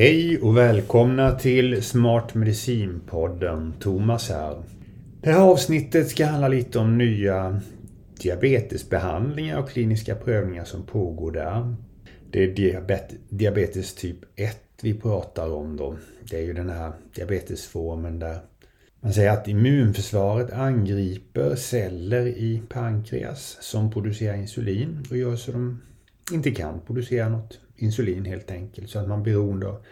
Hej 0.00 0.38
och 0.38 0.56
välkomna 0.56 1.32
till 1.32 1.82
Smart 1.82 2.34
Medicin-podden. 2.34 3.72
Thomas 3.80 4.28
här. 4.28 4.62
Det 5.20 5.30
här 5.30 5.40
avsnittet 5.40 6.08
ska 6.08 6.26
handla 6.26 6.48
lite 6.48 6.78
om 6.78 6.98
nya 6.98 7.60
diabetesbehandlingar 8.22 9.58
och 9.58 9.70
kliniska 9.70 10.14
prövningar 10.14 10.64
som 10.64 10.82
pågår 10.82 11.32
där. 11.32 11.74
Det 12.30 12.44
är 12.44 12.54
diabet 12.54 13.14
diabetes 13.28 13.94
typ 13.94 14.16
1 14.36 14.58
vi 14.82 14.94
pratar 14.94 15.52
om 15.52 15.76
då. 15.76 15.96
Det 16.30 16.36
är 16.36 16.42
ju 16.42 16.52
den 16.52 16.70
här 16.70 16.92
diabetesformen 17.14 18.18
där 18.18 18.38
man 19.00 19.12
säger 19.12 19.30
att 19.30 19.48
immunförsvaret 19.48 20.52
angriper 20.52 21.54
celler 21.54 22.26
i 22.26 22.62
pankreas 22.68 23.58
som 23.60 23.90
producerar 23.90 24.36
insulin 24.36 25.06
och 25.10 25.16
gör 25.16 25.36
så 25.36 25.52
de 25.52 25.82
inte 26.32 26.50
kan 26.50 26.80
producera 26.86 27.28
något 27.28 27.58
insulin 27.78 28.24
helt 28.24 28.50
enkelt. 28.50 28.90
Så 28.90 28.98
att 28.98 29.08
man 29.08 29.22
beroende 29.22 29.66
av, 29.68 29.84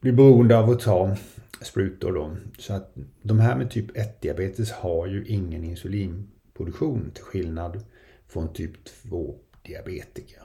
blir 0.00 0.12
beroende 0.12 0.58
av 0.58 0.70
att 0.70 0.80
ta 0.80 1.16
sprutor 1.62 2.12
då. 2.12 2.36
Så 2.58 2.72
att 2.72 2.94
de 3.22 3.40
här 3.40 3.56
med 3.56 3.70
typ 3.70 3.96
1-diabetes 3.96 4.72
har 4.72 5.06
ju 5.06 5.24
ingen 5.26 5.64
insulinproduktion 5.64 7.10
till 7.14 7.24
skillnad 7.24 7.84
från 8.28 8.52
typ 8.52 8.72
2-diabetiker. 9.02 10.42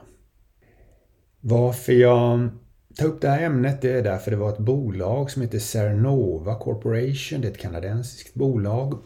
Varför 1.40 1.92
jag 1.92 2.48
tar 2.96 3.06
upp 3.06 3.20
det 3.20 3.28
här 3.28 3.42
ämnet 3.42 3.82
det 3.82 3.90
är 3.90 4.02
därför 4.02 4.30
det 4.30 4.36
var 4.36 4.52
ett 4.52 4.58
bolag 4.58 5.30
som 5.30 5.42
heter 5.42 5.58
Cernova 5.58 6.58
Corporation. 6.58 7.40
Det 7.40 7.48
är 7.48 7.52
ett 7.52 7.58
kanadensiskt 7.58 8.34
bolag 8.34 8.98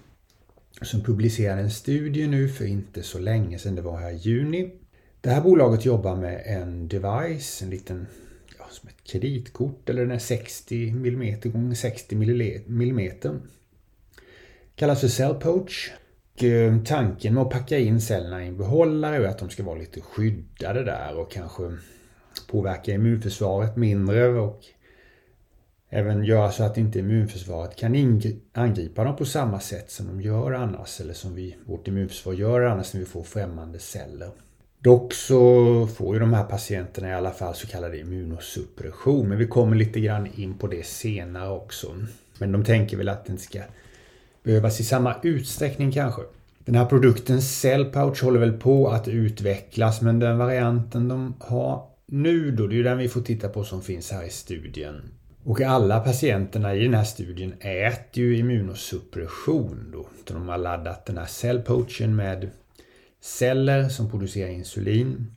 som 0.83 1.01
publicerade 1.01 1.61
en 1.61 1.71
studie 1.71 2.27
nu 2.27 2.49
för 2.49 2.65
inte 2.65 3.03
så 3.03 3.19
länge 3.19 3.59
sedan. 3.59 3.75
Det 3.75 3.83
var 3.83 3.99
här 3.99 4.11
i 4.11 4.17
juni 4.17 4.71
det 5.21 5.31
här 5.31 5.41
bolaget 5.41 5.85
jobbar 5.85 6.17
med 6.17 6.43
en 6.47 6.89
device, 6.89 7.63
en 7.63 7.71
liten 7.71 8.07
ja, 8.59 8.65
som 8.71 8.89
ett 8.89 9.05
kreditkort 9.05 9.89
eller 9.89 10.03
den 10.03 10.11
är 10.11 10.19
60 10.19 10.89
mm 10.89 11.23
x 11.23 11.81
60 11.81 12.15
mm. 12.15 13.41
Kallas 14.75 15.01
för 15.01 15.09
Cell 15.09 15.35
Poach. 15.35 15.91
Eh, 16.43 16.83
tanken 16.85 17.35
med 17.35 17.43
att 17.43 17.51
packa 17.51 17.79
in 17.79 18.01
cellerna 18.01 18.45
i 18.45 18.49
en 18.49 18.57
behållare 18.57 19.17
är 19.17 19.29
att 19.29 19.39
de 19.39 19.51
ska 19.51 19.63
vara 19.63 19.79
lite 19.79 20.01
skyddade 20.01 20.85
där 20.85 21.19
och 21.19 21.31
kanske 21.31 21.77
påverka 22.51 22.93
immunförsvaret 22.93 23.77
mindre 23.77 24.29
och 24.29 24.61
även 25.89 26.25
göra 26.25 26.51
så 26.51 26.65
att 26.65 26.79
inte 26.79 26.99
immunförsvaret 26.99 27.77
kan 27.77 28.21
angripa 28.53 29.05
dem 29.05 29.17
på 29.17 29.25
samma 29.25 29.61
sätt 29.61 29.91
som 29.91 30.07
de 30.07 30.21
gör 30.21 30.53
annars 30.53 31.01
eller 31.01 31.15
som 31.15 31.35
vi, 31.35 31.57
vårt 31.67 31.89
immunförsvar 31.89 32.33
gör 32.33 32.61
annars 32.61 32.95
när 32.95 33.01
vi 33.01 33.07
får 33.07 33.23
främmande 33.23 33.79
celler. 33.79 34.31
Dock 34.81 35.15
så 35.15 35.87
får 35.87 36.15
ju 36.15 36.21
de 36.21 36.33
här 36.33 36.45
patienterna 36.45 37.09
i 37.09 37.15
alla 37.15 37.31
fall 37.31 37.55
så 37.55 37.67
kallad 37.67 37.95
immunosuppression. 37.95 39.29
Men 39.29 39.39
vi 39.39 39.47
kommer 39.47 39.77
lite 39.77 40.01
grann 40.01 40.29
in 40.35 40.59
på 40.59 40.67
det 40.67 40.87
senare 40.87 41.51
också. 41.51 41.87
Men 42.39 42.53
de 42.53 42.65
tänker 42.65 42.97
väl 42.97 43.09
att 43.09 43.25
den 43.25 43.39
ska 43.39 43.61
behövas 44.43 44.81
i 44.81 44.85
samma 44.85 45.15
utsträckning 45.23 45.93
kanske. 45.93 46.23
Den 46.65 46.75
här 46.75 46.87
produkten 46.87 47.43
Cellpouch 47.43 48.23
håller 48.23 48.41
väl 48.41 48.53
på 48.53 48.89
att 48.89 49.09
utvecklas 49.09 50.01
men 50.01 50.19
den 50.19 50.39
varianten 50.39 51.09
de 51.09 51.35
har 51.41 51.87
nu 52.07 52.51
då, 52.51 52.67
det 52.67 52.75
är 52.75 52.77
ju 52.77 52.83
den 52.83 52.99
vi 52.99 53.09
får 53.09 53.21
titta 53.21 53.49
på 53.49 53.65
som 53.65 53.83
finns 53.83 54.11
här 54.11 54.25
i 54.25 54.31
studien. 54.31 55.03
Och 55.45 55.61
alla 55.61 56.01
patienterna 56.01 56.75
i 56.75 56.85
den 56.85 56.95
här 56.95 57.05
studien 57.05 57.53
äter 57.61 58.25
ju 58.25 58.39
immunosuppression 58.39 59.91
då. 59.93 60.07
De 60.25 60.49
har 60.49 60.59
laddat 60.59 61.07
den 61.07 61.19
här 61.19 61.27
cellpoachen 61.27 62.17
med 62.17 62.51
celler 63.29 63.89
som 63.89 64.11
producerar 64.11 64.51
insulin. 64.51 65.35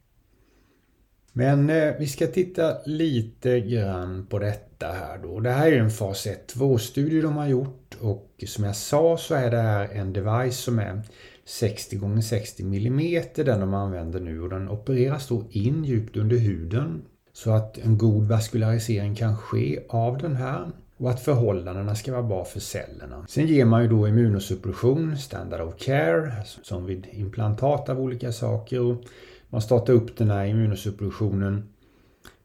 Men 1.34 1.69
eh, 1.69 1.94
vi 2.00 2.07
ska 2.07 2.28
titta 2.28 2.78
lite 2.85 3.59
grann 3.59 4.25
på 4.25 4.40
detta 4.40 4.88
här 4.88 5.18
då. 5.24 5.40
Det 5.40 5.52
här 5.52 5.72
är 5.72 5.79
en 5.79 5.91
fas 5.91 6.28
1-2-studie 6.28 7.22
de 7.22 7.38
har 7.38 7.47
gjort 7.47 7.97
och 8.02 8.44
som 8.47 8.63
jag 8.63 8.75
sa 8.75 9.18
så 9.18 9.35
är 9.35 9.52
det 9.52 9.62
här 9.62 9.90
en 9.91 10.13
device 10.13 10.57
som 10.57 10.79
är 10.79 11.02
60 11.46 12.18
x 12.18 12.28
60 12.28 12.63
mm 12.63 13.24
den 13.35 13.59
de 13.59 13.74
använder 13.74 14.19
nu 14.19 14.41
och 14.41 14.50
den 14.50 14.69
opereras 14.69 15.28
då 15.28 15.46
in 15.50 15.84
djupt 15.85 16.18
under 16.18 16.38
huden 16.38 17.02
så 17.34 17.52
att 17.52 17.78
en 17.78 17.97
god 17.97 18.28
vaskularisering 18.28 19.16
kan 19.16 19.38
ske 19.38 19.79
av 19.90 20.18
den 20.18 20.35
här 20.35 20.72
och 21.02 21.10
att 21.10 21.22
förhållandena 21.22 21.96
ska 21.96 22.12
vara 22.12 22.24
bra 22.24 22.46
för 22.46 22.60
cellerna. 22.60 23.26
Sen 23.30 23.48
ger 23.48 23.66
man 23.66 23.84
ju 23.84 23.90
då 23.90 24.08
immunosuppression, 24.08 25.18
standard 25.18 25.62
of 25.62 25.78
care, 25.78 26.34
som 26.62 26.86
vid 26.86 27.08
implantat 27.12 27.90
av 27.90 28.00
olika 28.00 28.32
saker. 28.32 28.82
Och 28.82 29.04
man 29.50 29.62
startar 29.62 29.94
upp 29.94 30.18
den 30.18 30.30
här 30.30 30.46
immunosuppressionen 30.46 31.70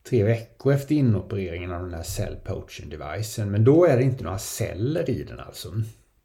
tre 0.09 0.25
veckor 0.25 0.73
efter 0.73 0.95
inopereringen 0.95 1.73
av 1.73 1.83
den 1.83 1.95
här 1.95 2.03
cell 2.03 2.37
poaching 2.45 2.91
devicen. 2.91 3.51
Men 3.51 3.65
då 3.65 3.87
är 3.87 3.97
det 3.97 4.03
inte 4.03 4.25
några 4.25 4.39
celler 4.39 5.11
i 5.11 5.23
den 5.25 5.41
alltså. 5.41 5.69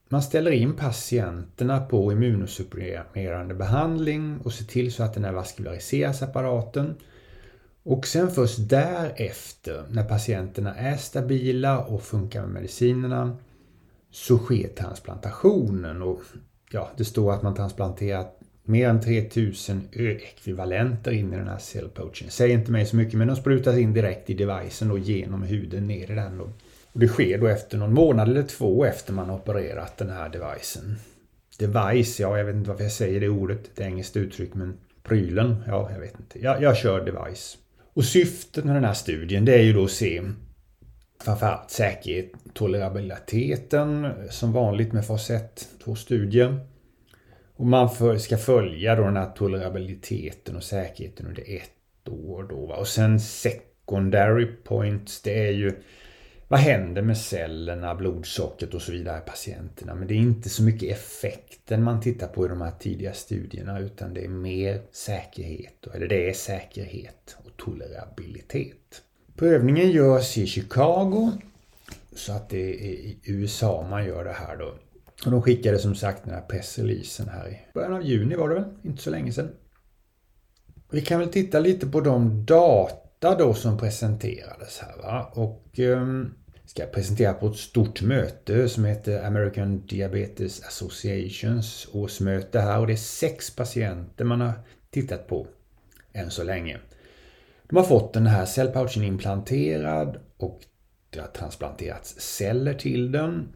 Man 0.10 0.24
ställer 0.24 0.52
in 0.52 0.74
patienterna 0.74 1.80
på 1.80 2.12
immunosupprimerande 2.12 3.54
behandling 3.54 4.40
och 4.44 4.54
ser 4.54 4.66
till 4.66 4.94
så 4.94 5.04
att 5.04 5.14
den 5.14 5.24
här 5.24 5.32
vaskulariseras 5.32 6.22
apparaten 6.22 6.96
och 7.84 8.08
sen 8.08 8.32
först 8.32 8.70
därefter, 8.70 9.84
när 9.90 10.04
patienterna 10.04 10.76
är 10.76 10.98
stabila 10.98 11.80
och 11.80 12.04
funkar 12.04 12.42
med 12.42 12.50
medicinerna, 12.50 13.38
så 14.12 14.38
sker 14.38 14.68
transplantationen. 14.68 16.02
Och 16.02 16.22
ja, 16.72 16.90
det 16.98 17.06
står 17.06 17.34
att 17.34 17.44
man 17.44 17.56
transplanterat 17.56 18.40
mer 18.64 18.90
än 18.90 19.02
3000 19.02 19.82
ekvivalenter 19.92 21.12
in 21.12 21.34
i 21.34 21.38
den 21.38 21.48
här 21.48 21.58
cellpoachen. 21.58 22.30
Säger 22.30 22.58
inte 22.58 22.72
mig 22.72 22.86
så 22.86 22.96
mycket, 22.96 23.14
men 23.14 23.28
de 23.28 23.36
sprutas 23.36 23.78
in 23.78 23.94
direkt 23.94 24.30
i 24.30 24.34
devicen 24.34 24.92
och 24.92 25.00
genom 25.00 25.44
huden 25.44 25.88
ner 25.88 26.12
i 26.12 26.16
den. 26.16 26.38
Då. 26.38 26.44
Och 26.94 27.00
det 27.00 27.08
sker 27.08 27.38
då 27.38 27.48
efter 27.48 27.78
någon 27.78 27.94
månad 27.94 28.30
eller 28.30 28.44
två 28.44 28.86
efter 28.86 29.14
man 29.14 29.30
har 29.30 29.36
opererat 29.36 29.98
den 29.98 30.10
här 30.10 30.30
devicen. 30.30 30.96
Device, 31.60 32.20
ja 32.20 32.38
jag 32.38 32.46
vet 32.46 32.56
inte 32.56 32.70
varför 32.70 32.84
jag 32.84 32.92
säger 32.92 33.20
det 33.20 33.30
ordet, 33.30 33.66
ett 33.66 33.80
engelskt 33.80 34.18
uttryck, 34.18 34.54
men 34.54 34.78
prylen, 35.04 35.64
ja 35.68 35.90
jag 35.94 36.00
vet 36.00 36.20
inte. 36.20 36.40
Jag, 36.40 36.62
jag 36.62 36.78
kör 36.78 37.06
device. 37.06 37.58
Och 37.94 38.06
syftet 38.06 38.66
med 38.66 38.76
den 38.76 38.84
här 38.84 38.94
studien 38.94 39.46
det 39.46 39.54
är 39.54 39.64
ju 39.64 39.74
då 39.74 39.84
att 39.84 39.92
se 39.92 40.22
framförallt 41.24 41.72
säkerhet, 41.72 42.32
tolerabiliteten 42.54 44.14
som 44.30 44.52
vanligt 44.52 44.94
med 44.94 45.06
fas 45.06 45.30
1-2 45.30 45.96
studier. 45.96 46.60
Och 47.56 47.66
man 47.66 48.20
ska 48.20 48.38
följa 48.38 48.96
då 48.96 49.04
den 49.04 49.18
här 49.18 49.32
tolerabiliteten 49.36 50.56
och 50.56 50.64
säkerheten 50.64 51.28
under 51.28 51.44
ett 51.56 52.10
år. 52.10 52.44
Då, 52.50 52.66
va? 52.66 52.76
Och 52.76 52.88
sen 52.88 53.20
secondary 53.20 54.46
points, 54.46 55.22
det 55.22 55.48
är 55.48 55.52
ju 55.52 55.74
vad 56.52 56.60
händer 56.60 57.02
med 57.02 57.18
cellerna, 57.18 57.96
blodsockret 57.96 58.74
och 58.74 58.82
så 58.82 58.92
vidare 58.92 59.18
i 59.18 59.30
patienterna. 59.30 59.96
Men 59.96 60.08
det 60.08 60.14
är 60.14 60.18
inte 60.18 60.50
så 60.50 60.64
mycket 60.64 60.92
effekten 60.98 61.84
man 61.84 62.02
tittar 62.02 62.28
på 62.28 62.46
i 62.46 62.50
de 62.50 62.62
här 62.62 62.72
tidiga 62.80 63.14
studierna 63.14 63.80
utan 63.80 64.14
det 64.14 64.26
är 64.26 64.30
mer 64.30 64.82
säkerhet, 64.92 65.88
eller 65.94 66.08
det 66.08 66.30
är 66.30 66.34
säkerhet 66.34 67.38
och 67.46 67.58
tolerabilitet. 67.58 69.02
Prövningen 69.36 69.92
görs 69.92 70.38
i 70.38 70.48
Chicago 70.48 71.32
så 72.16 72.34
att 72.34 72.50
det 72.50 72.70
är 72.70 72.92
i 72.92 73.20
USA 73.24 73.88
man 73.90 74.06
gör 74.06 74.24
det 74.24 74.34
här 74.34 74.58
då. 74.58 74.74
Och 75.26 75.32
de 75.32 75.42
skickade 75.42 75.80
som 75.80 75.96
sagt 75.96 76.24
den 76.24 76.34
här 76.34 76.42
pressreleasen 76.42 77.30
här 77.30 77.50
i 77.50 77.74
början 77.74 77.94
av 77.94 78.04
juni 78.04 78.36
var 78.36 78.50
det 78.50 78.56
väl, 78.56 78.66
inte 78.84 79.04
så 79.04 79.10
länge 79.10 79.32
sedan. 79.32 79.52
Vi 80.92 81.02
kan 81.02 81.20
väl 81.20 81.30
titta 81.30 81.60
lite 81.60 81.88
på 81.88 82.02
de 82.02 82.46
data 82.46 83.36
då 83.36 83.54
som 83.54 83.78
presenterades 83.78 84.80
här 84.80 84.98
va. 84.98 85.32
Och 85.34 85.80
um, 85.80 86.36
ska 86.72 86.86
presentera 86.86 87.34
på 87.34 87.48
ett 87.48 87.56
stort 87.56 88.02
möte 88.02 88.70
som 88.70 88.86
heter 88.86 89.26
American 89.26 89.86
Diabetes 89.86 90.64
Associations 90.64 91.88
årsmöte 91.94 92.60
här 92.60 92.80
och 92.80 92.88
det 92.88 92.94
är 92.94 92.98
sex 92.98 93.56
patienter 93.56 94.26
man 94.26 94.42
har 94.42 94.54
tittat 94.90 95.28
på 95.28 95.48
än 96.14 96.32
så 96.32 96.44
länge. 96.44 96.80
De 97.70 97.76
har 97.76 97.84
fått 97.84 98.14
den 98.14 98.28
här 98.28 98.46
cellpouchen 98.46 99.04
implanterad 99.04 100.18
och 100.38 100.60
det 101.10 101.20
har 101.20 101.28
transplanterats 101.28 102.20
celler 102.20 102.74
till 102.74 103.12
den. 103.12 103.48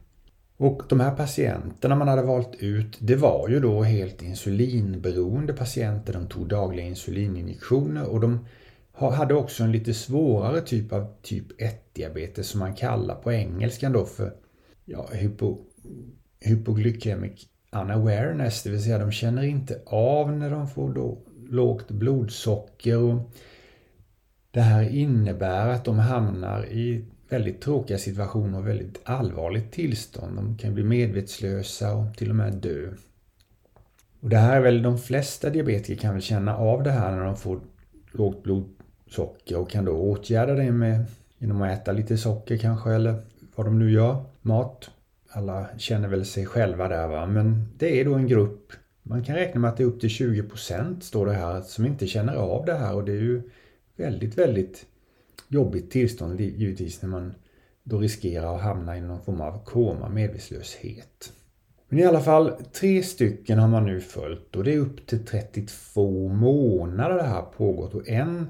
Och 0.58 0.82
de 0.90 1.00
här 1.00 1.16
patienterna 1.16 1.96
man 1.96 2.08
hade 2.08 2.22
valt 2.22 2.56
ut, 2.56 2.98
det 3.00 3.16
var 3.16 3.50
ju 3.50 3.60
då 3.60 3.84
helt 3.84 4.22
insulinberoende 4.22 5.54
patienter. 5.54 6.14
De 6.14 6.28
tog 6.28 6.48
dagliga 6.48 6.86
insulininjektioner 6.86 8.06
och 8.06 8.20
de 8.20 8.46
hade 8.96 9.34
också 9.34 9.64
en 9.64 9.72
lite 9.72 9.94
svårare 9.94 10.62
typ 10.62 10.94
av 10.94 11.16
typ 11.22 11.62
1-diabetes 11.62 12.44
som 12.44 12.60
man 12.60 12.74
kallar 12.74 13.16
på 13.16 13.32
engelskan 13.32 13.92
då 13.92 14.06
för 14.06 14.34
ja, 14.86 15.10
hypo, 15.14 15.58
hypoglykemic 16.40 17.48
unawareness, 17.72 18.64
det 18.64 18.70
vill 18.70 18.84
säga 18.84 18.98
de 18.98 19.12
känner 19.12 19.44
inte 19.44 19.82
av 19.86 20.34
när 20.34 20.50
de 20.50 20.68
får 20.68 20.94
då 20.94 21.18
lågt 21.50 21.92
blodsocker. 21.92 22.98
Och 22.98 23.32
det 24.52 24.62
här 24.62 24.90
innebär 24.90 25.70
att 25.70 25.86
de 25.86 26.00
hamnar 26.00 26.66
i 26.66 27.06
väldigt 27.30 27.62
tråkiga 27.62 27.98
situationer 27.98 28.60
och 28.60 28.68
väldigt 28.68 29.02
allvarligt 29.04 29.72
tillstånd. 29.72 30.36
De 30.36 30.58
kan 30.58 30.74
bli 30.74 30.84
medvetslösa 30.84 31.96
och 31.96 32.18
till 32.18 32.30
och 32.30 32.36
med 32.36 32.54
dö. 32.54 32.90
Och 34.20 34.30
det 34.30 34.38
här 34.38 34.58
är 34.58 34.62
väl 34.62 34.82
de 34.82 34.98
flesta 34.98 35.50
diabetiker 35.50 36.02
kan 36.02 36.14
väl 36.14 36.22
känna 36.22 36.58
av 36.58 36.84
det 36.84 36.92
här 36.92 37.12
när 37.12 37.24
de 37.24 37.38
får 37.38 37.60
lågt 38.12 38.44
blod 38.44 38.75
socker 39.10 39.58
och 39.58 39.70
kan 39.70 39.86
då 39.86 39.92
åtgärda 39.92 40.54
det 40.54 40.72
med 40.72 41.06
genom 41.38 41.62
att 41.62 41.72
äta 41.72 41.92
lite 41.92 42.18
socker 42.18 42.58
kanske 42.58 42.92
eller 42.92 43.22
vad 43.56 43.68
de 43.68 43.80
nu 43.80 43.92
gör, 43.92 44.24
mat. 44.42 44.90
Alla 45.30 45.68
känner 45.78 46.08
väl 46.08 46.26
sig 46.26 46.46
själva 46.46 46.88
där 46.88 47.08
va, 47.08 47.26
men 47.26 47.68
det 47.78 48.00
är 48.00 48.06
då 48.06 48.14
en 48.14 48.28
grupp, 48.28 48.74
man 49.08 49.24
kan 49.24 49.36
räkna 49.36 49.60
med 49.60 49.70
att 49.70 49.78
det 49.78 49.84
är 49.84 49.88
upp 49.88 50.00
till 50.00 50.10
20% 50.10 51.00
står 51.00 51.26
det 51.26 51.34
här, 51.34 51.62
som 51.62 51.86
inte 51.86 52.08
känner 52.08 52.36
av 52.36 52.66
det 52.66 52.74
här. 52.74 52.96
Och 52.96 53.06
det 53.06 53.12
är 53.12 53.22
ju 53.22 53.42
väldigt, 53.96 54.38
väldigt 54.38 54.86
jobbigt 55.48 55.92
tillstånd 55.92 56.40
givetvis 56.40 57.02
när 57.02 57.10
man 57.10 57.34
då 57.84 57.98
riskerar 58.00 58.56
att 58.56 58.62
hamna 58.62 58.98
i 58.98 59.02
någon 59.02 59.22
form 59.22 59.42
av 59.42 59.64
koma, 59.66 60.10
medvetslöshet. 60.10 61.34
Men 61.90 62.00
i 62.00 62.06
alla 62.06 62.22
fall, 62.22 62.52
tre 62.74 63.04
stycken 63.04 63.60
har 63.60 63.68
man 63.68 63.86
nu 63.86 64.02
följt. 64.02 64.56
Och 64.56 64.64
det 64.64 64.74
är 64.74 64.80
upp 64.80 65.08
till 65.08 65.26
32 65.26 66.28
månader 66.28 67.16
det 67.16 67.24
här 67.24 67.42
pågått. 67.42 67.94
Och 67.94 68.10
en 68.10 68.48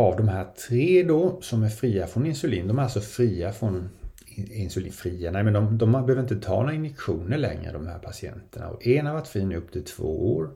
av 0.00 0.16
de 0.16 0.28
här 0.28 0.46
tre 0.68 1.02
då 1.02 1.40
som 1.40 1.62
är 1.62 1.68
fria 1.68 2.06
från 2.06 2.26
insulin, 2.26 2.68
de 2.68 2.78
är 2.78 2.82
alltså 2.82 3.00
fria 3.00 3.52
från 3.52 3.88
insulinfria, 4.36 5.30
nej 5.30 5.44
men 5.44 5.52
de, 5.52 5.78
de 5.78 5.92
behöver 5.92 6.20
inte 6.20 6.36
ta 6.36 6.60
några 6.60 6.74
injektioner 6.74 7.38
längre 7.38 7.72
de 7.72 7.86
här 7.86 7.98
patienterna. 7.98 8.68
Och 8.68 8.86
en 8.86 9.06
har 9.06 9.14
varit 9.14 9.28
fri 9.28 9.44
nu 9.44 9.56
upp 9.56 9.72
till 9.72 9.84
två 9.84 10.36
år, 10.36 10.50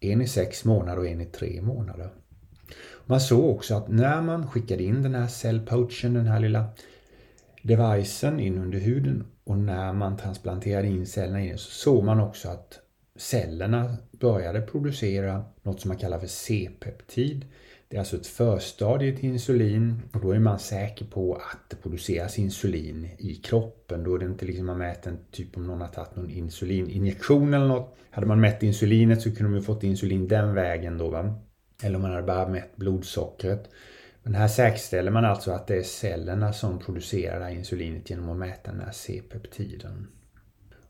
en 0.00 0.22
i 0.22 0.28
sex 0.28 0.64
månader 0.64 0.98
och 0.98 1.06
en 1.06 1.20
i 1.20 1.24
tre 1.24 1.62
månader. 1.62 2.10
Man 3.04 3.20
såg 3.20 3.50
också 3.50 3.74
att 3.74 3.88
när 3.88 4.22
man 4.22 4.50
skickade 4.50 4.82
in 4.82 5.02
den 5.02 5.14
här 5.14 5.26
cellpoachen, 5.26 6.14
den 6.14 6.26
här 6.26 6.40
lilla 6.40 6.64
devicen 7.62 8.40
in 8.40 8.58
under 8.58 8.78
huden 8.78 9.24
och 9.44 9.58
när 9.58 9.92
man 9.92 10.16
transplanterade 10.16 10.88
in 10.88 11.06
cellerna 11.06 11.40
in 11.40 11.58
så 11.58 11.70
såg 11.70 12.04
man 12.04 12.20
också 12.20 12.48
att 12.48 12.78
cellerna 13.16 13.96
började 14.10 14.60
producera 14.60 15.44
något 15.62 15.80
som 15.80 15.88
man 15.88 15.98
kallar 15.98 16.18
för 16.18 16.26
C-peptid. 16.26 17.44
Det 17.88 17.96
är 17.96 17.98
alltså 17.98 18.16
ett 18.16 18.26
förstadie 18.26 19.16
till 19.16 19.28
insulin 19.28 20.02
och 20.12 20.20
då 20.20 20.30
är 20.30 20.38
man 20.38 20.58
säker 20.58 21.04
på 21.04 21.34
att 21.34 21.70
det 21.70 21.76
produceras 21.76 22.38
insulin 22.38 23.08
i 23.18 23.34
kroppen. 23.34 24.04
Då 24.04 24.14
är 24.14 24.18
det 24.18 24.24
inte 24.24 24.44
liksom 24.44 24.66
man 24.66 24.78
mäter 24.78 25.10
en 25.10 25.18
typ 25.30 25.56
om 25.56 25.66
någon 25.66 25.80
har 25.80 25.88
tagit 25.88 26.16
någon 26.16 26.30
insulininjektion 26.30 27.54
eller 27.54 27.66
något. 27.68 27.96
Hade 28.10 28.26
man 28.26 28.40
mätt 28.40 28.62
insulinet 28.62 29.22
så 29.22 29.34
kunde 29.34 29.52
man 29.52 29.62
fått 29.62 29.82
insulin 29.82 30.28
den 30.28 30.54
vägen 30.54 30.98
då. 30.98 31.08
Va? 31.08 31.34
Eller 31.82 31.96
om 31.96 32.02
man 32.02 32.10
hade 32.10 32.22
bara 32.22 32.48
mätt 32.48 32.76
blodsockret. 32.76 33.70
Men 34.22 34.34
här 34.34 34.48
säkerställer 34.48 35.10
man 35.10 35.24
alltså 35.24 35.50
att 35.50 35.66
det 35.66 35.76
är 35.76 35.82
cellerna 35.82 36.52
som 36.52 36.78
producerar 36.78 37.38
det 37.38 37.44
här 37.44 37.52
insulinet 37.52 38.10
genom 38.10 38.28
att 38.28 38.36
mäta 38.36 38.70
den 38.70 38.80
här 38.80 38.92
C-peptiden. 38.92 40.06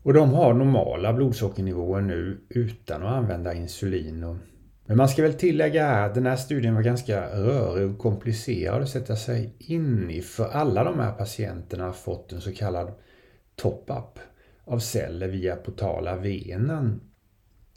Och 0.02 0.12
de 0.12 0.32
har 0.32 0.54
normala 0.54 1.12
blodsockernivåer 1.12 2.00
nu 2.00 2.40
utan 2.49 3.02
att 3.02 3.14
använda 3.14 3.54
insulin. 3.54 4.38
Men 4.87 4.97
man 4.97 5.09
ska 5.09 5.23
väl 5.23 5.35
tillägga 5.35 5.87
här 5.87 6.06
att 6.06 6.15
den 6.15 6.27
här 6.27 6.37
studien 6.37 6.75
var 6.75 6.83
ganska 6.83 7.29
rörig 7.29 7.91
och 7.91 7.99
komplicerad 7.99 8.83
att 8.83 8.88
sätta 8.88 9.17
sig 9.17 9.55
in 9.59 10.11
i. 10.11 10.23
För 10.23 10.49
alla 10.49 10.85
de 10.85 10.99
här 11.00 11.12
patienterna 11.12 11.85
har 11.85 11.93
fått 11.93 12.33
en 12.33 12.41
så 12.41 12.53
kallad 12.53 12.93
top-up 13.56 14.19
av 14.65 14.79
celler 14.79 15.29
via 15.29 15.56
portala 15.56 16.17
venen 16.17 17.00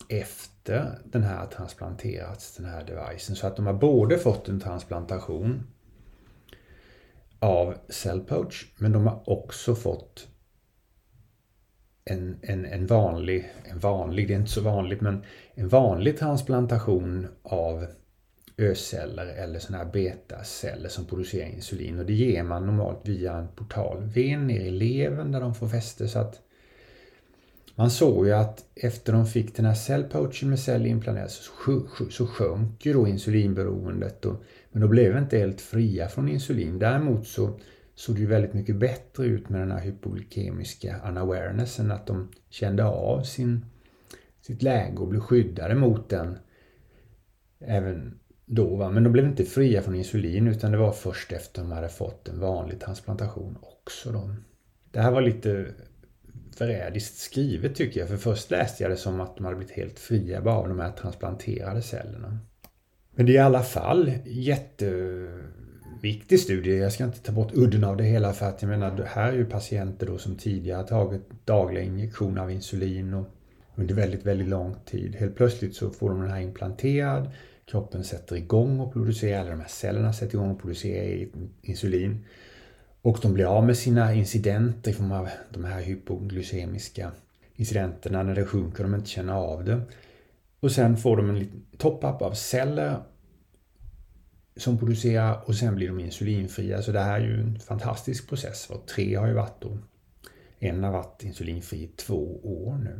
efter 0.09 0.99
den 1.03 1.23
här 1.23 1.45
transplanterats, 1.45 2.55
den 2.55 2.65
här 2.65 2.83
devicen. 2.83 3.35
Så 3.35 3.47
att 3.47 3.55
de 3.55 3.65
har 3.65 3.73
både 3.73 4.17
fått 4.17 4.49
en 4.49 4.59
transplantation 4.59 5.67
av 7.39 7.75
cellpoach 7.89 8.65
men 8.77 8.91
de 8.91 9.07
har 9.07 9.29
också 9.29 9.75
fått 9.75 10.27
en, 12.09 12.37
en, 12.41 12.65
en 12.65 12.87
vanlig, 12.87 13.49
en 13.63 13.79
vanlig, 13.79 14.27
det 14.27 14.33
är 14.33 14.39
inte 14.39 14.51
så 14.51 14.61
vanligt, 14.61 15.01
men 15.01 15.23
en 15.53 15.67
vanlig 15.67 16.17
transplantation 16.17 17.27
av 17.43 17.85
ö-celler 18.57 19.25
eller 19.25 19.59
sådana 19.59 19.83
här 19.83 19.91
betaceller 19.91 20.89
som 20.89 21.05
producerar 21.05 21.47
insulin. 21.47 21.99
Och 21.99 22.05
det 22.05 22.13
ger 22.13 22.43
man 22.43 22.65
normalt 22.65 22.99
via 23.03 23.33
en 23.33 23.47
portalven 23.47 24.47
ner 24.47 24.61
i 24.61 24.71
levern 24.71 25.31
där 25.31 25.39
de 25.39 25.55
får 25.55 25.67
fäste. 25.67 26.07
Så 26.07 26.19
att 26.19 26.39
man 27.75 27.91
såg 27.91 28.25
ju 28.27 28.33
att 28.33 28.65
efter 28.75 29.13
de 29.13 29.25
fick 29.25 29.55
den 29.55 29.65
här 29.65 29.73
cellpoachen 29.73 30.49
med 30.49 30.59
cellimplanerat 30.59 31.31
så, 31.31 31.81
så 32.09 32.27
sjönk 32.27 32.85
ju 32.85 32.93
då 32.93 33.07
insulinberoendet. 33.07 34.25
Och, 34.25 34.43
men 34.71 34.81
de 34.81 34.87
blev 34.87 35.17
inte 35.17 35.37
helt 35.37 35.61
fria 35.61 36.07
från 36.07 36.29
insulin. 36.29 36.79
Däremot 36.79 37.27
så 37.27 37.59
såg 37.99 38.15
det 38.15 38.21
ju 38.21 38.27
väldigt 38.27 38.53
mycket 38.53 38.75
bättre 38.75 39.25
ut 39.25 39.49
med 39.49 39.61
den 39.61 39.71
här 39.71 39.79
hypoglykemiska 39.79 41.01
unawarenessen. 41.07 41.91
Att 41.91 42.07
de 42.07 42.31
kände 42.49 42.85
av 42.85 43.23
sin, 43.23 43.65
sitt 44.41 44.63
läge 44.63 44.97
och 44.97 45.07
blev 45.07 45.19
skyddade 45.19 45.75
mot 45.75 46.09
den 46.09 46.37
även 47.59 48.19
då. 48.45 48.75
Va? 48.75 48.89
Men 48.89 49.03
de 49.03 49.13
blev 49.13 49.25
inte 49.25 49.45
fria 49.45 49.81
från 49.81 49.95
insulin 49.95 50.47
utan 50.47 50.71
det 50.71 50.77
var 50.77 50.91
först 50.91 51.31
efter 51.31 51.61
de 51.61 51.71
hade 51.71 51.89
fått 51.89 52.27
en 52.27 52.39
vanlig 52.39 52.79
transplantation 52.79 53.57
också. 53.61 54.11
Då. 54.11 54.35
Det 54.91 54.99
här 54.99 55.11
var 55.11 55.21
lite 55.21 55.65
förrädiskt 56.57 57.17
skrivet 57.17 57.75
tycker 57.75 57.99
jag. 57.99 58.09
För 58.09 58.17
först 58.17 58.51
läste 58.51 58.83
jag 58.83 58.91
det 58.91 58.97
som 58.97 59.19
att 59.19 59.35
de 59.35 59.45
hade 59.45 59.57
blivit 59.57 59.75
helt 59.75 59.99
fria 59.99 60.41
bara 60.41 60.55
av 60.55 60.69
de 60.69 60.79
här 60.79 60.91
transplanterade 60.91 61.81
cellerna. 61.81 62.39
Men 63.11 63.25
det 63.25 63.31
är 63.31 63.35
i 63.35 63.37
alla 63.37 63.63
fall 63.63 64.11
jätte 64.25 64.85
viktig 66.01 66.39
studie. 66.39 66.77
Jag 66.77 66.93
ska 66.93 67.03
inte 67.03 67.19
ta 67.19 67.31
bort 67.31 67.51
udden 67.53 67.83
av 67.83 67.97
det 67.97 68.03
hela 68.03 68.33
för 68.33 68.45
att 68.45 68.61
jag 68.61 68.69
menar, 68.69 68.97
det 68.97 69.05
här 69.05 69.31
är 69.31 69.37
ju 69.37 69.45
patienter 69.45 70.05
då 70.05 70.17
som 70.17 70.35
tidigare 70.35 70.87
tagit 70.87 71.21
dagliga 71.45 71.83
injektioner 71.83 72.41
av 72.41 72.51
insulin 72.51 73.13
och 73.13 73.27
under 73.75 73.95
väldigt, 73.95 74.25
väldigt 74.25 74.47
lång 74.47 74.75
tid. 74.85 75.15
Helt 75.15 75.35
plötsligt 75.35 75.75
så 75.75 75.89
får 75.89 76.09
de 76.09 76.21
den 76.21 76.31
här 76.31 76.41
implanterad, 76.41 77.29
kroppen 77.65 78.03
sätter 78.03 78.35
igång 78.35 78.79
och 78.79 78.93
producerar, 78.93 79.41
eller 79.41 79.51
de 79.51 79.59
här 79.59 79.67
cellerna 79.67 80.13
sätter 80.13 80.35
igång 80.35 80.51
och 80.51 80.61
producerar 80.61 81.27
insulin. 81.61 82.25
Och 83.01 83.19
de 83.21 83.33
blir 83.33 83.45
av 83.45 83.65
med 83.65 83.77
sina 83.77 84.13
incidenter 84.13 84.91
i 84.91 84.93
form 84.93 85.11
av 85.11 85.29
de 85.49 85.63
här 85.63 85.81
hypoglykemiska 85.81 87.11
incidenterna 87.55 88.23
när 88.23 88.35
det 88.35 88.45
sjunker 88.45 88.83
och 88.83 88.89
de 88.89 88.95
inte 88.95 89.09
känner 89.09 89.33
av 89.33 89.63
det. 89.63 89.81
Och 90.59 90.71
sen 90.71 90.97
får 90.97 91.17
de 91.17 91.29
en 91.29 91.39
liten 91.39 91.61
top-up 91.77 92.21
av 92.21 92.31
celler 92.31 92.99
som 94.59 94.77
producerar 94.77 95.41
och 95.45 95.55
sen 95.55 95.75
blir 95.75 95.87
de 95.87 95.99
insulinfria. 95.99 96.81
Så 96.81 96.91
det 96.91 96.99
här 96.99 97.19
är 97.19 97.25
ju 97.25 97.41
en 97.41 97.59
fantastisk 97.59 98.29
process. 98.29 98.65
För 98.65 98.77
tre 98.77 99.15
har 99.15 99.27
ju 99.27 99.33
varit 99.33 99.61
då. 99.61 99.77
En 100.59 100.83
har 100.83 100.91
varit 100.91 101.23
insulinfri 101.23 101.83
i 101.83 101.87
två 101.87 102.39
år 102.43 102.77
nu. 102.83 102.99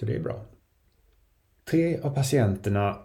Så 0.00 0.06
det 0.06 0.16
är 0.16 0.20
bra. 0.20 0.44
Tre 1.64 1.98
av 1.98 2.14
patienterna 2.14 2.98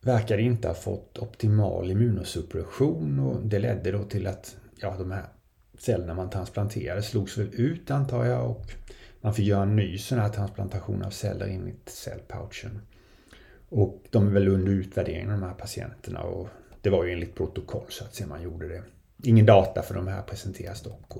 verkade 0.00 0.42
inte 0.42 0.68
ha 0.68 0.74
fått 0.74 1.18
optimal 1.18 1.90
immunosuppression 1.90 3.18
och 3.18 3.46
det 3.46 3.58
ledde 3.58 3.92
då 3.92 4.04
till 4.04 4.26
att 4.26 4.56
ja, 4.76 4.96
de 4.98 5.10
här 5.10 5.26
cellerna 5.78 6.14
man 6.14 6.30
transplanterade 6.30 7.02
slogs 7.02 7.38
väl 7.38 7.54
ut 7.54 7.90
antar 7.90 8.24
jag 8.24 8.50
och 8.50 8.66
man 9.20 9.34
fick 9.34 9.46
göra 9.46 9.62
en 9.62 9.76
ny 9.76 9.98
sån 9.98 10.18
här 10.18 10.28
transplantation 10.28 11.02
av 11.02 11.10
celler 11.10 11.46
in 11.46 11.68
i 11.68 11.74
cellpouchen. 11.86 12.80
Och 13.68 14.04
de 14.10 14.26
är 14.26 14.30
väl 14.30 14.48
under 14.48 14.72
utvärdering 14.72 15.28
de 15.28 15.42
här 15.42 15.54
patienterna 15.54 16.20
och 16.20 16.48
det 16.82 16.90
var 16.90 17.04
ju 17.04 17.12
enligt 17.12 17.34
protokoll 17.34 17.86
så 17.88 18.04
att 18.04 18.14
säga 18.14 18.26
man 18.26 18.42
gjorde 18.42 18.68
det. 18.68 18.82
Ingen 19.24 19.46
data 19.46 19.82
för 19.82 19.94
de 19.94 20.06
här 20.06 20.22
presenteras 20.22 20.82
dock. 20.82 21.12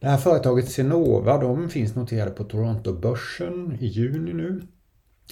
Det 0.00 0.06
här 0.06 0.18
företaget 0.18 0.70
Senova 0.70 1.38
de 1.38 1.70
finns 1.70 1.94
noterade 1.94 2.30
på 2.30 2.44
Toronto-börsen 2.44 3.76
i 3.80 3.86
juni 3.86 4.32
nu. 4.32 4.62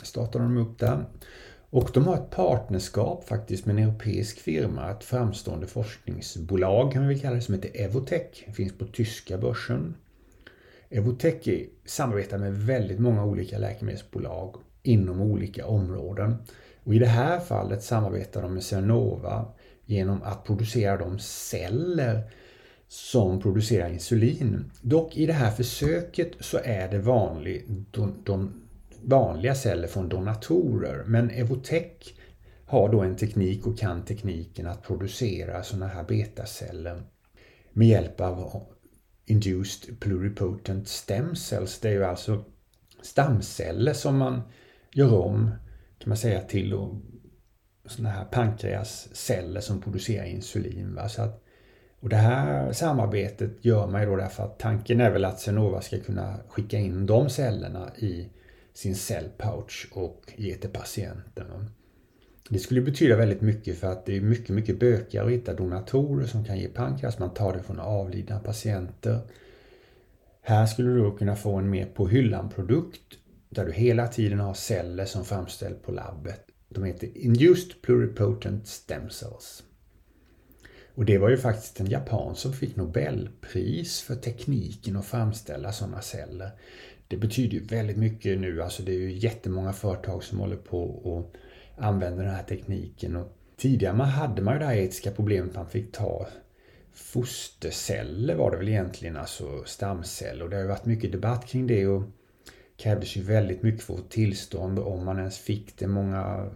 Startar 0.03 0.41
de 0.41 0.57
upp 0.57 0.79
där. 0.79 1.05
Och 1.71 1.91
de 1.95 2.07
har 2.07 2.15
ett 2.15 2.31
partnerskap 2.31 3.29
faktiskt 3.29 3.67
med 3.67 3.77
en 3.77 3.83
europeisk 3.83 4.39
firma, 4.39 4.91
ett 4.91 5.05
framstående 5.05 5.67
forskningsbolag 5.67 6.93
kan 6.93 7.09
vi 7.09 7.19
kalla 7.19 7.37
det, 7.37 7.43
som 7.43 7.55
heter 7.55 7.81
Evotech. 7.81 8.45
Det 8.47 8.53
finns 8.53 8.79
på 8.79 8.87
tyska 8.87 9.39
börsen. 9.39 9.95
Evotech 10.89 11.69
samarbetar 11.85 12.39
med 12.39 12.55
väldigt 12.55 13.01
många 13.01 13.25
olika 13.25 13.59
läkemedelsbolag 13.59 14.57
inom 14.83 15.21
olika 15.21 15.67
områden. 15.67 16.37
Och 16.85 16.95
I 16.95 16.99
det 16.99 17.07
här 17.07 17.41
fallet 17.41 17.83
samarbetar 17.83 18.43
de 18.43 18.55
med 18.55 18.63
Cernova 18.63 19.53
genom 19.85 20.23
att 20.23 20.45
producera 20.45 20.97
de 20.97 21.19
celler 21.19 22.31
som 22.89 23.41
producerar 23.41 23.89
insulin. 23.89 24.71
Dock 24.83 25.17
i 25.17 25.27
det 25.27 25.33
här 25.33 25.51
försöket 25.51 26.31
så 26.41 26.59
är 26.65 26.89
det 26.89 26.99
vanlig, 26.99 27.65
de, 27.91 28.15
de 28.25 28.63
vanliga 29.03 29.55
celler 29.55 29.89
från 29.89 30.09
donatorer. 30.09 31.05
Men 31.07 31.31
Evotech 31.31 32.15
har 32.67 32.89
då 32.89 33.01
en 33.01 33.17
teknik 33.17 33.67
och 33.67 33.79
kan 33.79 34.05
tekniken 34.05 34.67
att 34.67 34.83
producera 34.83 35.63
sådana 35.63 35.87
här 35.87 36.05
betaceller 36.05 37.03
med 37.73 37.89
hjälp 37.89 38.21
av 38.21 38.67
Induced 39.27 40.01
Pluripotent 40.01 40.89
Stem 40.89 41.37
Cells. 41.37 41.79
Det 41.79 41.89
är 41.89 41.93
ju 41.93 42.05
alltså 42.05 42.45
stamceller 43.03 43.93
som 43.93 44.19
man 44.19 44.43
gör 44.95 45.15
om 45.15 45.51
kan 46.01 46.09
man 46.09 46.17
säga 46.17 46.41
till 46.41 46.75
och 46.75 46.95
sådana 47.87 48.11
här 48.11 48.25
pankreasceller 48.25 49.61
som 49.61 49.81
producerar 49.81 50.25
insulin. 50.25 50.95
Va? 50.95 51.09
Så 51.09 51.23
att, 51.23 51.45
och 52.01 52.09
det 52.09 52.17
här 52.17 52.73
samarbetet 52.73 53.65
gör 53.65 53.87
man 53.87 54.01
ju 54.01 54.07
då 54.07 54.17
därför 54.17 54.43
att 54.43 54.59
tanken 54.59 55.01
är 55.01 55.11
väl 55.11 55.25
att 55.25 55.41
Senova 55.41 55.81
ska 55.81 55.99
kunna 55.99 56.37
skicka 56.49 56.79
in 56.79 57.07
de 57.07 57.31
cellerna 57.31 57.91
i 57.97 58.29
sin 58.75 58.97
cellpouch 58.97 59.89
och 59.93 60.33
ge 60.37 60.55
till 60.55 60.71
patienten. 60.71 61.71
Det 62.49 62.59
skulle 62.59 62.81
betyda 62.81 63.17
väldigt 63.17 63.41
mycket 63.41 63.79
för 63.79 63.93
att 63.93 64.07
det 64.07 64.17
är 64.17 64.21
mycket, 64.21 64.49
mycket 64.49 64.81
bökigare 64.81 65.27
att 65.27 65.33
hitta 65.33 65.55
donatorer 65.55 66.27
som 66.27 66.45
kan 66.45 66.59
ge 66.59 66.69
pankreas. 66.69 67.19
Man 67.19 67.35
tar 67.35 67.53
det 67.53 67.63
från 67.63 67.81
avlidna 67.81 68.39
patienter. 68.39 69.21
Här 70.43 70.67
skulle 70.67 70.89
du 70.89 70.99
då 70.99 71.11
kunna 71.11 71.37
få 71.37 71.57
en 71.57 71.71
mer 71.71 71.87
på 71.87 72.09
hyllan-produkt 72.09 73.20
där 73.51 73.67
du 73.67 73.73
hela 73.73 74.09
tiden 74.09 74.41
har 74.41 74.55
celler 74.55 75.05
som 75.05 75.25
framställs 75.25 75.83
på 75.83 75.93
labbet. 75.93 76.41
De 76.69 76.85
heter 76.85 77.19
Induced 77.19 77.83
Pluripotent 77.83 78.67
Stem 78.67 79.11
Cells. 79.11 79.63
Och 80.95 81.05
det 81.05 81.19
var 81.19 81.29
ju 81.29 81.37
faktiskt 81.37 81.81
en 81.81 81.91
japan 81.91 82.37
som 82.37 82.53
fick 82.53 82.77
Nobelpris 82.77 84.01
för 84.01 84.15
tekniken 84.15 84.97
att 84.97 85.07
framställa 85.07 85.73
sådana 85.73 86.01
celler. 86.01 86.51
Det 87.09 87.17
betyder 87.17 87.59
ju 87.59 87.65
väldigt 87.65 87.97
mycket 87.97 88.41
nu, 88.41 88.63
alltså 88.63 88.83
det 88.83 88.93
är 88.93 88.99
ju 88.99 89.13
jättemånga 89.13 89.73
företag 89.73 90.25
som 90.25 90.39
håller 90.39 90.57
på 90.57 90.83
och 90.83 91.37
använder 91.77 92.25
den 92.25 92.35
här 92.35 92.43
tekniken. 92.43 93.17
Och 93.17 93.37
tidigare 93.57 93.95
man 93.95 94.09
hade 94.09 94.43
man 94.43 94.55
ju 94.55 94.61
det 94.61 94.67
här 94.67 94.77
etiska 94.77 95.11
problemet 95.11 95.55
man 95.55 95.69
fick 95.69 95.93
ta 95.93 96.27
fosterceller 96.93 98.35
var 98.35 98.51
det 98.51 98.57
väl 98.57 98.69
egentligen, 98.69 99.17
alltså 99.17 99.65
stamceller. 99.65 100.45
Och 100.45 100.51
det 100.51 100.57
har 100.57 100.63
ju 100.63 100.69
varit 100.69 100.85
mycket 100.85 101.13
debatt 101.13 101.47
kring 101.47 101.67
det 101.67 101.87
och 101.87 102.03
krävdes 102.81 103.17
ju 103.17 103.23
väldigt 103.23 103.63
mycket 103.63 103.83
för 103.83 103.95
att 103.95 104.01
få 104.01 104.07
tillstånd 104.07 104.79
om 104.79 105.05
man 105.05 105.19
ens 105.19 105.39
fick 105.39 105.79
det. 105.79 105.87
Många 105.87 106.51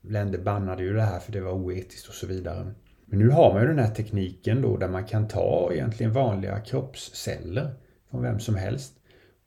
länder 0.00 0.38
bannade 0.38 0.82
ju 0.82 0.92
det 0.92 1.02
här 1.02 1.20
för 1.20 1.32
det 1.32 1.40
var 1.40 1.52
oetiskt 1.52 2.08
och 2.08 2.14
så 2.14 2.26
vidare. 2.26 2.74
Men 3.06 3.18
nu 3.18 3.28
har 3.28 3.52
man 3.52 3.62
ju 3.62 3.68
den 3.68 3.78
här 3.78 3.94
tekniken 3.94 4.62
då 4.62 4.76
där 4.76 4.88
man 4.88 5.04
kan 5.04 5.28
ta 5.28 5.70
egentligen 5.72 6.12
vanliga 6.12 6.60
kroppsceller 6.60 7.74
från 8.10 8.22
vem 8.22 8.40
som 8.40 8.54
helst 8.54 8.92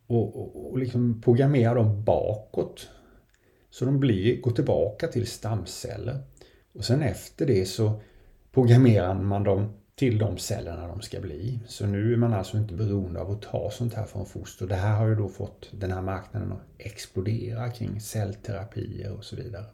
och, 0.08 0.36
och, 0.36 0.72
och 0.72 0.78
liksom 0.78 1.22
programmera 1.22 1.74
dem 1.74 2.04
bakåt. 2.04 2.90
Så 3.70 3.86
de 3.86 4.00
blir, 4.00 4.42
går 4.42 4.52
tillbaka 4.52 5.08
till 5.08 5.28
stamceller. 5.28 6.20
Och 6.74 6.86
sen 6.86 7.02
efter 7.02 7.46
det 7.46 7.66
så 7.66 8.02
programmerar 8.52 9.14
man 9.14 9.44
dem 9.44 9.74
till 9.96 10.18
de 10.18 10.38
cellerna 10.38 10.88
de 10.88 11.02
ska 11.02 11.20
bli. 11.20 11.60
Så 11.68 11.86
nu 11.86 12.14
är 12.14 12.18
man 12.18 12.34
alltså 12.34 12.58
inte 12.58 12.74
beroende 12.74 13.20
av 13.20 13.32
att 13.32 13.42
ta 13.42 13.72
sånt 13.72 13.94
här 13.94 14.06
från 14.06 14.26
foster. 14.26 14.68
Det 14.68 14.76
här 14.76 14.96
har 14.96 15.08
ju 15.08 15.16
då 15.16 15.30
fått 15.30 15.70
den 15.72 15.92
här 15.92 16.02
marknaden 16.02 16.52
att 16.52 16.64
explodera 16.78 17.70
kring 17.70 18.02
cellterapier 18.02 19.14
och 19.18 19.24
så 19.24 19.36
vidare. 19.36 19.66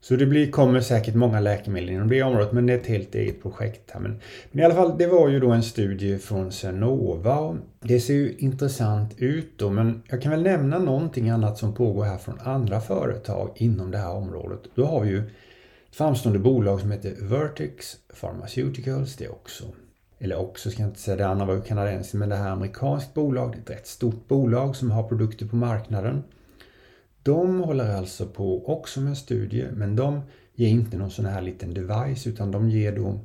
Så 0.00 0.16
det 0.16 0.26
blir, 0.26 0.50
kommer 0.50 0.80
säkert 0.80 1.14
många 1.14 1.40
läkemedel 1.40 1.90
inom 1.90 2.08
det 2.08 2.22
området 2.22 2.52
men 2.52 2.66
det 2.66 2.72
är 2.72 2.78
ett 2.78 2.86
helt 2.86 3.14
eget 3.14 3.42
projekt. 3.42 3.90
Här. 3.90 4.00
Men, 4.00 4.20
men, 4.50 4.62
i 4.62 4.64
alla 4.64 4.74
fall, 4.74 4.98
det 4.98 5.06
var 5.06 5.28
ju 5.28 5.40
då 5.40 5.50
en 5.50 5.62
studie 5.62 6.18
från 6.18 6.52
Senova. 6.52 7.56
Det 7.80 8.00
ser 8.00 8.14
ju 8.14 8.34
intressant 8.38 9.14
ut 9.18 9.58
då 9.58 9.70
men 9.70 10.02
jag 10.08 10.22
kan 10.22 10.30
väl 10.30 10.42
nämna 10.42 10.78
någonting 10.78 11.30
annat 11.30 11.58
som 11.58 11.74
pågår 11.74 12.04
här 12.04 12.18
från 12.18 12.40
andra 12.40 12.80
företag 12.80 13.50
inom 13.56 13.90
det 13.90 13.98
här 13.98 14.12
området. 14.12 14.60
Då 14.74 14.86
har 14.86 15.00
vi 15.00 15.10
ju 15.10 15.22
framstående 15.96 16.38
bolag 16.38 16.80
som 16.80 16.90
heter 16.90 17.16
Vertex 17.20 17.96
Pharmaceuticals. 18.20 19.16
Det 19.16 19.24
är 19.24 19.32
också, 19.32 19.64
eller 20.18 20.36
också 20.36 20.70
ska 20.70 20.82
jag 20.82 20.90
inte 20.90 21.00
säga, 21.00 21.16
det 21.16 21.26
andra 21.26 21.46
var 21.46 21.54
ju 21.54 21.62
kanadensiskt 21.62 22.14
men 22.14 22.28
det 22.28 22.36
här 22.36 22.46
är 22.46 22.52
amerikanskt 22.52 23.14
bolag. 23.14 23.52
Det 23.52 23.58
är 23.58 23.62
ett 23.62 23.80
rätt 23.80 23.86
stort 23.86 24.28
bolag 24.28 24.76
som 24.76 24.90
har 24.90 25.08
produkter 25.08 25.46
på 25.46 25.56
marknaden. 25.56 26.24
De 27.22 27.60
håller 27.60 27.94
alltså 27.94 28.26
på 28.26 28.68
också 28.68 29.00
med 29.00 29.10
en 29.10 29.16
studie 29.16 29.66
men 29.72 29.96
de 29.96 30.20
ger 30.54 30.68
inte 30.68 30.96
någon 30.96 31.10
sån 31.10 31.26
här 31.26 31.42
liten 31.42 31.74
device 31.74 32.26
utan 32.26 32.50
de 32.50 32.70
ger 32.70 32.96
då 32.96 33.20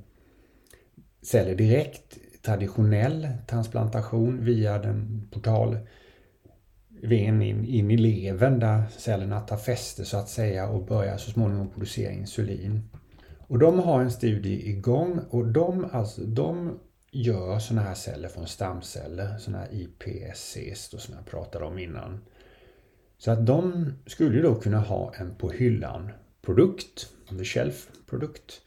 celler 1.22 1.56
direkt 1.56 2.18
traditionell 2.42 3.28
transplantation 3.48 4.46
via 4.46 4.78
den 4.78 5.28
portal 5.32 5.78
ven 7.04 7.42
in, 7.42 7.66
in 7.66 7.92
i 7.92 7.98
levern 7.98 8.60
där 8.60 8.84
cellerna 8.98 9.40
tar 9.40 9.58
fäste 9.58 10.06
så 10.06 10.18
att 10.18 10.30
säga 10.30 10.70
och 10.70 10.86
börjar 10.86 11.18
så 11.18 11.32
småningom 11.32 11.70
producera 11.70 12.12
insulin. 12.12 12.90
Och 13.40 13.60
de 13.60 13.80
har 13.80 14.02
en 14.02 14.12
studie 14.12 14.70
igång 14.70 15.20
och 15.30 15.48
de, 15.48 15.88
alltså, 15.92 16.22
de 16.22 16.80
gör 17.12 17.60
sådana 17.60 17.88
här 17.88 17.96
celler 17.96 18.28
från 18.28 18.48
stamceller, 18.48 19.38
sådana 19.38 19.64
här 19.64 19.74
IPSCs 19.74 20.90
då, 20.90 20.98
som 20.98 21.16
jag 21.16 21.26
pratade 21.26 21.66
om 21.66 21.80
innan. 21.80 22.22
Så 23.18 23.32
att 23.32 23.46
de 23.46 23.94
skulle 24.06 24.42
då 24.42 24.56
kunna 24.56 24.80
ha 24.80 25.14
en 25.16 25.36
på 25.36 25.50
hyllan 25.50 26.10
produkt, 26.42 27.14
on 27.32 27.38
the 27.38 27.44
shelf 27.44 27.88
produkt. 28.10 28.62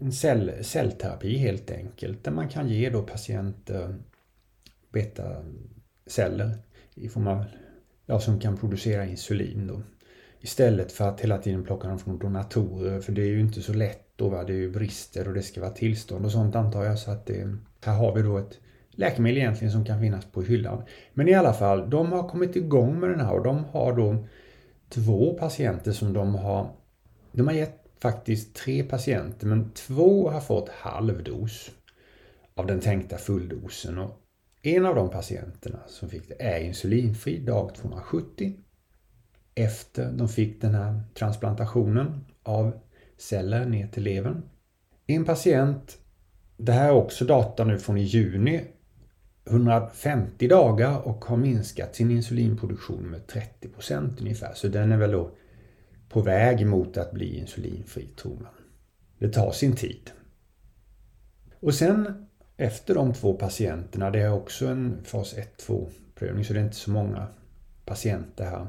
En 0.00 0.12
cell, 0.12 0.64
cellterapi 0.64 1.36
helt 1.36 1.70
enkelt 1.70 2.24
där 2.24 2.32
man 2.32 2.48
kan 2.48 2.68
ge 2.68 2.90
då 2.90 3.02
patienter 3.02 3.94
betaceller 4.92 6.58
i 6.94 7.08
form 7.08 7.26
av, 7.26 7.44
ja, 8.08 8.20
som 8.20 8.40
kan 8.40 8.56
producera 8.56 9.06
insulin 9.06 9.66
då. 9.66 9.82
Istället 10.40 10.92
för 10.92 11.08
att 11.08 11.20
hela 11.20 11.38
tiden 11.38 11.64
plocka 11.64 11.88
dem 11.88 11.98
från 11.98 12.18
donatorer 12.18 13.00
för 13.00 13.12
det 13.12 13.22
är 13.22 13.26
ju 13.26 13.40
inte 13.40 13.62
så 13.62 13.72
lätt 13.72 14.04
då. 14.16 14.28
Va? 14.28 14.44
Det 14.44 14.52
är 14.52 14.56
ju 14.56 14.70
brister 14.70 15.28
och 15.28 15.34
det 15.34 15.42
ska 15.42 15.60
vara 15.60 15.70
tillstånd 15.70 16.24
och 16.24 16.32
sånt 16.32 16.56
antar 16.56 16.84
jag. 16.84 16.98
Så 16.98 17.10
att 17.10 17.26
det, 17.26 17.56
här 17.80 17.94
har 17.94 18.14
vi 18.14 18.22
då 18.22 18.38
ett 18.38 18.58
läkemedel 18.90 19.38
egentligen 19.38 19.72
som 19.72 19.84
kan 19.84 20.00
finnas 20.00 20.24
på 20.24 20.42
hyllan. 20.42 20.82
Men 21.14 21.28
i 21.28 21.34
alla 21.34 21.52
fall, 21.52 21.90
de 21.90 22.12
har 22.12 22.28
kommit 22.28 22.56
igång 22.56 23.00
med 23.00 23.10
den 23.10 23.20
här 23.20 23.32
och 23.32 23.44
de 23.44 23.64
har 23.64 23.96
då 23.96 24.24
två 24.88 25.34
patienter 25.34 25.92
som 25.92 26.12
de 26.12 26.34
har... 26.34 26.70
De 27.32 27.46
har 27.46 27.54
gett 27.54 27.84
faktiskt 27.98 28.54
tre 28.54 28.82
patienter 28.82 29.46
men 29.46 29.70
två 29.70 30.30
har 30.30 30.40
fått 30.40 30.68
halvdos 30.68 31.70
av 32.54 32.66
den 32.66 32.80
tänkta 32.80 33.16
fulldosen. 33.16 33.98
Och 33.98 34.27
en 34.62 34.86
av 34.86 34.94
de 34.94 35.10
patienterna 35.10 35.78
som 35.86 36.08
fick 36.08 36.28
det 36.28 36.42
är 36.42 36.60
insulinfri 36.60 37.38
dag 37.38 37.74
270 37.74 38.56
efter 39.54 40.12
de 40.12 40.28
fick 40.28 40.60
den 40.60 40.74
här 40.74 41.00
transplantationen 41.14 42.24
av 42.42 42.80
celler 43.16 43.66
ner 43.66 43.88
till 43.88 44.02
levern. 44.02 44.42
En 45.06 45.24
patient, 45.24 45.98
det 46.56 46.72
här 46.72 46.88
är 46.88 46.92
också 46.92 47.24
data 47.24 47.64
nu 47.64 47.78
från 47.78 47.98
i 47.98 48.02
juni, 48.02 48.64
150 49.50 50.48
dagar 50.48 51.08
och 51.08 51.24
har 51.24 51.36
minskat 51.36 51.94
sin 51.94 52.10
insulinproduktion 52.10 53.10
med 53.10 53.26
30 53.26 53.68
procent 53.68 54.20
ungefär. 54.20 54.54
Så 54.54 54.68
den 54.68 54.92
är 54.92 54.96
väl 54.96 55.12
då 55.12 55.30
på 56.08 56.20
väg 56.20 56.66
mot 56.66 56.96
att 56.96 57.12
bli 57.12 57.38
insulinfri 57.38 58.06
tror 58.06 58.34
man. 58.34 58.52
Det 59.18 59.28
tar 59.28 59.52
sin 59.52 59.76
tid. 59.76 60.10
Och 61.60 61.74
sen 61.74 62.27
efter 62.60 62.94
de 62.94 63.14
två 63.14 63.34
patienterna, 63.34 64.10
det 64.10 64.20
är 64.20 64.32
också 64.32 64.66
en 64.66 64.98
fas 65.04 65.34
1-2 65.58 65.88
prövning 66.14 66.44
så 66.44 66.52
det 66.52 66.60
är 66.60 66.64
inte 66.64 66.76
så 66.76 66.90
många 66.90 67.26
patienter 67.84 68.44
här. 68.44 68.66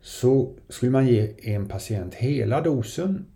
Så 0.00 0.54
skulle 0.68 0.92
man 0.92 1.06
ge 1.06 1.34
en 1.54 1.68
patient 1.68 2.14
hela 2.14 2.60
dosen 2.60 3.26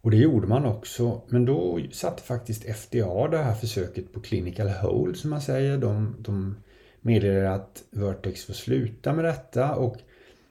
och 0.00 0.10
det 0.10 0.16
gjorde 0.16 0.46
man 0.46 0.64
också, 0.64 1.22
men 1.28 1.44
då 1.44 1.80
satte 1.92 2.22
faktiskt 2.22 2.64
FDA 2.76 3.28
det 3.28 3.38
här 3.38 3.54
försöket 3.54 4.12
på 4.12 4.20
clinical 4.20 4.68
hold 4.68 5.16
som 5.16 5.30
man 5.30 5.40
säger. 5.40 5.78
De, 5.78 6.16
de 6.18 6.56
meddelade 7.00 7.52
att 7.54 7.82
Vertex 7.90 8.44
får 8.44 8.54
sluta 8.54 9.12
med 9.12 9.24
detta 9.24 9.74
och 9.74 9.96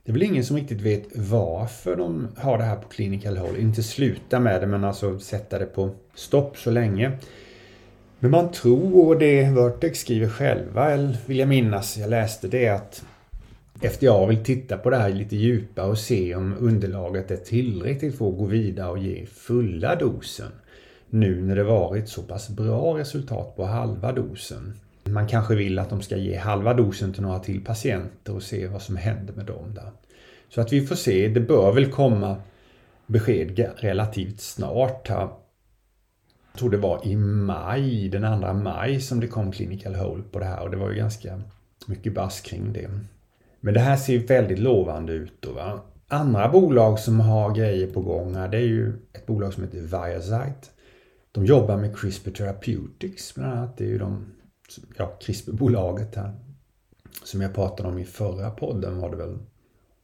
det 0.04 0.12
är 0.12 0.14
väl 0.14 0.24
ingen 0.24 0.46
som 0.46 0.58
riktigt 0.58 0.82
vet 0.82 1.18
varför 1.18 1.96
de 1.96 2.28
har 2.38 2.58
det 2.58 2.64
här 2.64 2.76
på 2.76 2.88
clinical 2.88 3.38
hold. 3.38 3.58
Inte 3.58 3.84
sluta 3.84 4.40
med 4.40 4.62
det 4.62 4.68
men 4.68 4.84
alltså 4.84 5.20
sätta 5.20 5.60
det 5.60 5.66
på 5.66 5.96
stopp 6.16 6.58
så 6.58 6.72
länge. 6.72 7.20
Men 8.26 8.32
man 8.32 8.52
tror, 8.52 9.08
och 9.08 9.20
det 9.20 9.44
Vertex 9.44 10.00
skriver 10.00 10.30
själva, 10.30 10.92
eller 10.92 11.18
vill 11.26 11.40
jag 11.40 11.50
minnas, 11.50 11.98
jag 11.98 12.10
läste 12.10 12.48
det 12.48 12.70
att 12.70 13.06
FDA 13.82 14.26
vill 14.26 14.44
titta 14.44 14.78
på 14.78 14.90
det 14.90 14.98
här 14.98 15.10
lite 15.10 15.36
djupare 15.36 15.88
och 15.88 15.98
se 15.98 16.36
om 16.36 16.56
underlaget 16.60 17.32
är 17.32 17.38
tillräckligt 17.38 18.18
för 18.18 18.30
att 18.30 18.38
gå 18.38 18.46
vidare 18.46 18.90
och 18.90 18.98
ge 18.98 19.26
fulla 19.26 19.96
dosen. 19.96 20.52
Nu 21.10 21.42
när 21.42 21.56
det 21.56 21.64
varit 21.64 22.10
så 22.10 22.22
pass 22.22 22.50
bra 22.50 22.98
resultat 22.98 23.56
på 23.56 23.66
halva 23.66 24.12
dosen. 24.12 24.74
Man 25.04 25.28
kanske 25.28 25.56
vill 25.56 25.80
att 25.80 25.90
de 25.90 26.02
ska 26.02 26.18
ge 26.18 26.38
halva 26.38 26.74
dosen 26.74 27.14
till 27.14 27.24
några 27.24 27.40
till 27.40 27.64
patienter 27.64 28.36
och 28.36 28.44
se 28.44 28.68
vad 28.68 28.82
som 28.82 28.96
händer 28.96 29.34
med 29.34 29.46
dem 29.46 29.74
där. 29.76 29.92
Så 30.50 30.62
att 30.62 30.74
vi 30.74 30.88
får 30.88 30.96
se. 30.96 31.28
Det 31.28 31.40
bör 31.40 31.72
väl 31.72 31.92
komma 31.92 32.36
besked 33.08 33.70
relativt 33.76 34.40
snart 34.40 35.08
här. 35.08 35.30
Jag 36.56 36.60
tror 36.60 36.70
det 36.70 36.78
var 36.78 37.08
i 37.08 37.16
maj, 37.16 38.10
den 38.10 38.42
2 38.42 38.54
maj 38.54 39.02
som 39.02 39.20
det 39.20 39.28
kom 39.28 39.52
clinical 39.52 39.96
hold 39.96 40.32
på 40.32 40.40
det 40.40 40.46
här 40.46 40.62
och 40.62 40.72
det 40.72 40.78
var 40.78 40.90
ju 40.90 40.96
ganska 40.96 41.42
mycket 41.88 42.14
bass 42.14 42.42
kring 42.42 42.74
det. 42.74 42.90
Men 43.60 43.74
det 43.74 43.80
här 43.80 43.98
ser 43.98 44.20
väldigt 44.20 44.60
lovande 44.60 45.14
ut. 45.14 45.34
Då, 45.40 45.52
va? 45.52 45.82
Andra 46.08 46.50
bolag 46.50 47.00
som 47.00 47.20
har 47.20 47.56
grejer 47.56 47.88
på 47.88 48.02
gång 48.02 48.36
här, 48.36 48.48
det 48.48 48.58
är 48.58 48.62
ju 48.62 48.94
ett 49.14 49.26
bolag 49.26 49.54
som 49.54 49.64
heter 49.64 49.82
Viasite. 49.82 50.68
De 51.32 51.46
jobbar 51.46 51.78
med 51.78 51.98
CRISPR 51.98 52.32
Therapeutics 52.32 53.36
bland 53.36 53.54
annat. 53.54 53.78
Det 53.78 53.84
är 53.84 53.90
ju 53.90 53.98
de, 53.98 54.26
ja, 54.98 55.18
CRISPR-bolaget 55.22 56.16
här. 56.16 56.34
Som 57.24 57.42
jag 57.42 57.54
pratade 57.54 57.90
om 57.90 57.98
i 57.98 58.06
förra 58.06 58.50
podden 58.50 59.00
var 59.00 59.10
det 59.10 59.18
väl. 59.18 59.38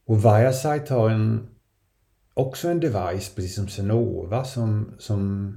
Och 0.06 0.24
Viasite 0.24 0.94
har 0.94 1.10
en, 1.10 1.48
också 2.34 2.68
en 2.68 2.80
device, 2.80 3.34
precis 3.34 3.54
som 3.54 3.68
Senova, 3.68 4.44
som, 4.44 4.94
som 4.98 5.52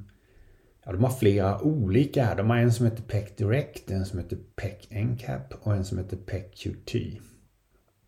Ja, 0.85 0.91
de 0.91 1.03
har 1.03 1.11
flera 1.11 1.61
olika 1.61 2.23
här. 2.23 2.35
De 2.35 2.49
har 2.49 2.57
en 2.57 2.73
som 2.73 2.85
heter 2.85 3.03
PEC 3.03 3.35
Direct, 3.37 3.91
en 3.91 4.05
som 4.05 4.19
heter 4.19 4.37
PEC 4.55 4.89
NCAP 4.89 5.53
och 5.61 5.75
en 5.75 5.85
som 5.85 5.97
heter 5.97 6.17
PEC 6.17 6.43
QT. 6.55 6.95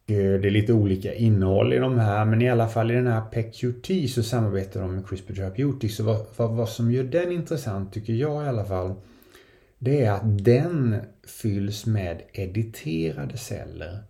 Eh, 0.08 0.16
det 0.16 0.48
är 0.48 0.52
lite 0.52 0.74
olika 0.74 1.14
innehåll 1.14 1.74
i 1.74 1.78
de 1.78 2.00
här 2.00 2.26
men 2.26 2.42
i 2.42 2.50
alla 2.50 2.68
fall 2.68 2.92
i 2.92 2.94
den 2.94 3.08
här 3.08 3.22
PECQT 3.22 4.10
så 4.10 4.24
samarbetar 4.24 4.82
de 4.82 4.96
med 4.96 5.08
CRISPR 5.08 5.34
Therapeutics. 5.34 5.96
Så 5.96 6.04
vad, 6.04 6.26
vad, 6.38 6.52
vad 6.52 6.70
som 6.70 6.92
gör 6.92 7.04
den 7.04 7.32
intressant 7.32 7.94
tycker 7.94 8.14
jag 8.14 8.46
i 8.46 8.48
alla 8.48 8.66
fall 8.66 8.94
det 9.80 10.06
är 10.06 10.12
att 10.12 10.46
den 10.46 10.96
fylls 11.28 11.86
med 11.86 12.22
editerade 12.34 13.38
celler 13.38 14.04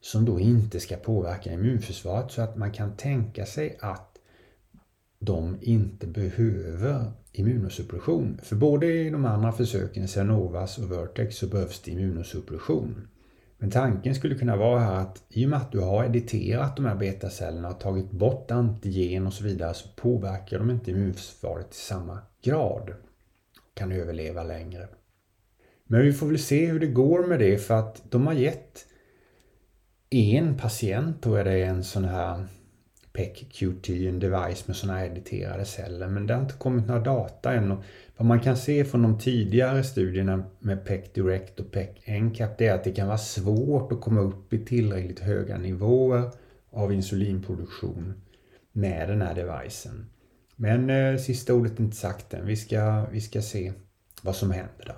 som 0.00 0.24
då 0.24 0.40
inte 0.40 0.80
ska 0.80 0.96
påverka 0.96 1.52
immunförsvaret 1.52 2.32
så 2.32 2.42
att 2.42 2.56
man 2.56 2.72
kan 2.72 2.96
tänka 2.96 3.46
sig 3.46 3.78
att 3.80 4.18
de 5.18 5.58
inte 5.60 6.06
behöver 6.06 7.12
immunosuppression. 7.32 8.40
För 8.42 8.56
både 8.56 8.86
i 8.86 9.10
de 9.10 9.24
andra 9.24 9.52
försöken, 9.52 10.08
Cernovas 10.08 10.78
och 10.78 10.92
Vertex, 10.92 11.36
så 11.36 11.46
behövs 11.46 11.82
det 11.82 11.90
immunosuppression. 11.90 13.08
Men 13.58 13.70
tanken 13.70 14.14
skulle 14.14 14.34
kunna 14.34 14.56
vara 14.56 14.80
här 14.80 14.94
att 14.94 15.22
i 15.28 15.46
och 15.46 15.50
med 15.50 15.58
att 15.58 15.72
du 15.72 15.80
har 15.80 16.04
editerat 16.04 16.76
de 16.76 16.84
här 16.84 16.94
betacellerna 16.94 17.68
och 17.68 17.80
tagit 17.80 18.10
bort 18.10 18.50
antigen 18.50 19.26
och 19.26 19.32
så 19.32 19.44
vidare 19.44 19.74
så 19.74 19.88
påverkar 19.96 20.58
de 20.58 20.70
inte 20.70 20.90
immunförsvaret 20.90 21.74
i 21.74 21.76
samma 21.76 22.18
grad. 22.42 22.94
Kan 23.74 23.92
överleva 23.92 24.42
längre. 24.42 24.88
Men 25.86 26.02
vi 26.02 26.12
får 26.12 26.26
väl 26.26 26.38
se 26.38 26.66
hur 26.66 26.80
det 26.80 26.86
går 26.86 27.26
med 27.26 27.38
det 27.38 27.58
för 27.58 27.74
att 27.74 28.02
de 28.10 28.26
har 28.26 28.34
gett 28.34 28.86
en 30.10 30.56
patient, 30.56 31.22
tror 31.22 31.36
jag 31.38 31.46
det 31.46 31.52
är, 31.52 31.66
en 31.66 31.84
sån 31.84 32.04
här 32.04 32.46
PEC-QT, 33.12 34.08
en 34.08 34.18
device 34.18 34.66
med 34.66 34.76
sådana 34.76 34.98
här 34.98 35.06
editerade 35.06 35.64
celler. 35.64 36.08
Men 36.08 36.26
det 36.26 36.34
har 36.34 36.40
inte 36.40 36.54
kommit 36.54 36.86
några 36.86 37.00
data 37.00 37.52
än. 37.52 37.70
Och 37.70 37.84
vad 38.16 38.26
man 38.26 38.40
kan 38.40 38.56
se 38.56 38.84
från 38.84 39.02
de 39.02 39.18
tidigare 39.18 39.84
studierna 39.84 40.44
med 40.58 40.84
PEC 40.84 41.12
Direct 41.14 41.60
och 41.60 41.70
PEC 41.70 41.88
NCAP 42.06 42.58
det 42.58 42.66
är 42.66 42.74
att 42.74 42.84
det 42.84 42.92
kan 42.92 43.06
vara 43.06 43.18
svårt 43.18 43.92
att 43.92 44.00
komma 44.00 44.20
upp 44.20 44.52
i 44.52 44.64
tillräckligt 44.64 45.20
höga 45.20 45.58
nivåer 45.58 46.30
av 46.70 46.92
insulinproduktion 46.92 48.14
med 48.72 49.08
den 49.08 49.22
här 49.22 49.34
devicen. 49.34 50.06
Men 50.56 50.90
eh, 50.90 51.16
sista 51.16 51.54
ordet 51.54 51.78
är 51.78 51.82
inte 51.82 51.96
sagt 51.96 52.34
än. 52.34 52.46
Vi 52.46 52.56
ska, 52.56 53.06
vi 53.12 53.20
ska 53.20 53.42
se 53.42 53.72
vad 54.22 54.36
som 54.36 54.50
händer 54.50 54.84
där. 54.86 54.96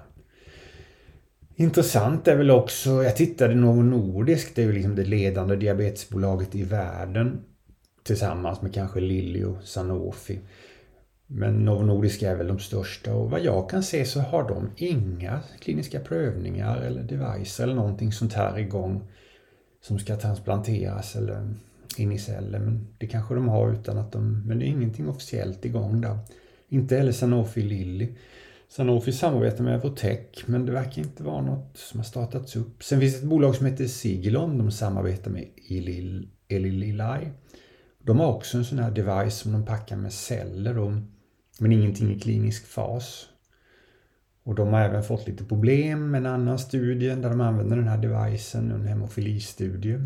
Intressant 1.55 2.29
är 2.29 2.37
väl 2.37 2.51
också, 2.51 2.91
jag 2.91 3.17
tittade 3.17 3.55
Novo 3.55 3.83
Nordisk, 3.83 4.55
det 4.55 4.63
är 4.63 4.67
ju 4.67 4.73
liksom 4.73 4.95
det 4.95 5.05
ledande 5.05 5.57
diabetesbolaget 5.57 6.55
i 6.55 6.63
världen. 6.63 7.45
Tillsammans 8.03 8.63
med 8.63 8.75
kanske 8.75 9.01
Lilly 9.01 9.45
och 9.45 9.63
Sanofi. 9.63 10.39
Men 11.27 11.55
Novo 11.55 11.83
Nordisk 11.83 12.23
är 12.23 12.35
väl 12.35 12.47
de 12.47 12.59
största 12.59 13.15
och 13.15 13.31
vad 13.31 13.41
jag 13.41 13.71
kan 13.71 13.83
se 13.83 14.05
så 14.05 14.21
har 14.21 14.49
de 14.49 14.71
inga 14.77 15.41
kliniska 15.61 16.01
prövningar 16.01 16.77
eller 16.77 17.03
devices 17.03 17.61
eller 17.61 17.75
någonting 17.75 18.13
sånt 18.13 18.33
här 18.33 18.59
igång 18.59 19.03
som 19.81 19.99
ska 19.99 20.17
transplanteras 20.17 21.17
eller 21.17 21.55
in 21.97 22.13
i 22.13 22.19
celler. 22.19 22.59
Men 22.59 22.87
det 22.99 23.07
kanske 23.07 23.35
de 23.35 23.49
har 23.49 23.73
utan 23.73 23.99
att 23.99 24.13
de, 24.13 24.47
men 24.47 24.59
det 24.59 24.65
är 24.65 24.69
ingenting 24.69 25.09
officiellt 25.09 25.65
igång 25.65 26.01
där. 26.01 26.19
Inte 26.69 26.97
heller 26.97 27.13
Sanofi 27.13 27.63
Lilly. 27.63 28.09
Sanofi 28.69 29.13
samarbetar 29.13 29.65
med 29.65 29.75
Evotech 29.75 30.47
men 30.47 30.67
det 30.67 30.73
verkar 30.73 31.03
inte 31.03 31.23
vara 31.23 31.43
något 31.43 31.77
som 31.79 32.01
har 32.01 32.05
startats 32.05 32.57
upp. 32.57 32.85
Sen 32.85 33.01
finns 33.01 33.13
det 33.13 33.19
ett 33.19 33.25
bolag 33.25 33.55
som 33.57 33.67
heter 33.67 33.87
Sigilon. 33.87 34.59
De 34.59 34.71
samarbetar 34.71 35.31
med 35.31 35.49
Eli 35.71 36.21
Lilly. 36.49 37.29
De 38.05 38.21
har 38.21 38.27
också 38.27 38.59
en 38.59 38.65
sån 38.65 38.79
här 38.79 38.91
device 38.91 39.35
som 39.35 39.53
de 39.53 39.65
packar 39.65 39.97
med 39.97 40.13
celler 40.13 40.79
och, 40.79 40.93
men 41.59 41.73
ingenting 41.73 42.15
i 42.15 42.21
klinisk 42.21 42.67
fas. 42.67 43.29
Och 44.43 44.55
de 44.55 44.69
har 44.69 44.81
även 44.81 45.03
fått 45.03 45.27
lite 45.27 45.45
problem 45.45 46.11
med 46.11 46.19
en 46.19 46.27
annan 46.27 46.59
studie 46.59 47.09
där 47.09 47.31
de 47.31 47.41
använder 47.41 47.77
den 47.77 47.89
här 47.89 47.99
devicen, 47.99 48.71
en 48.71 48.87
hemofilistudie. 48.87 49.99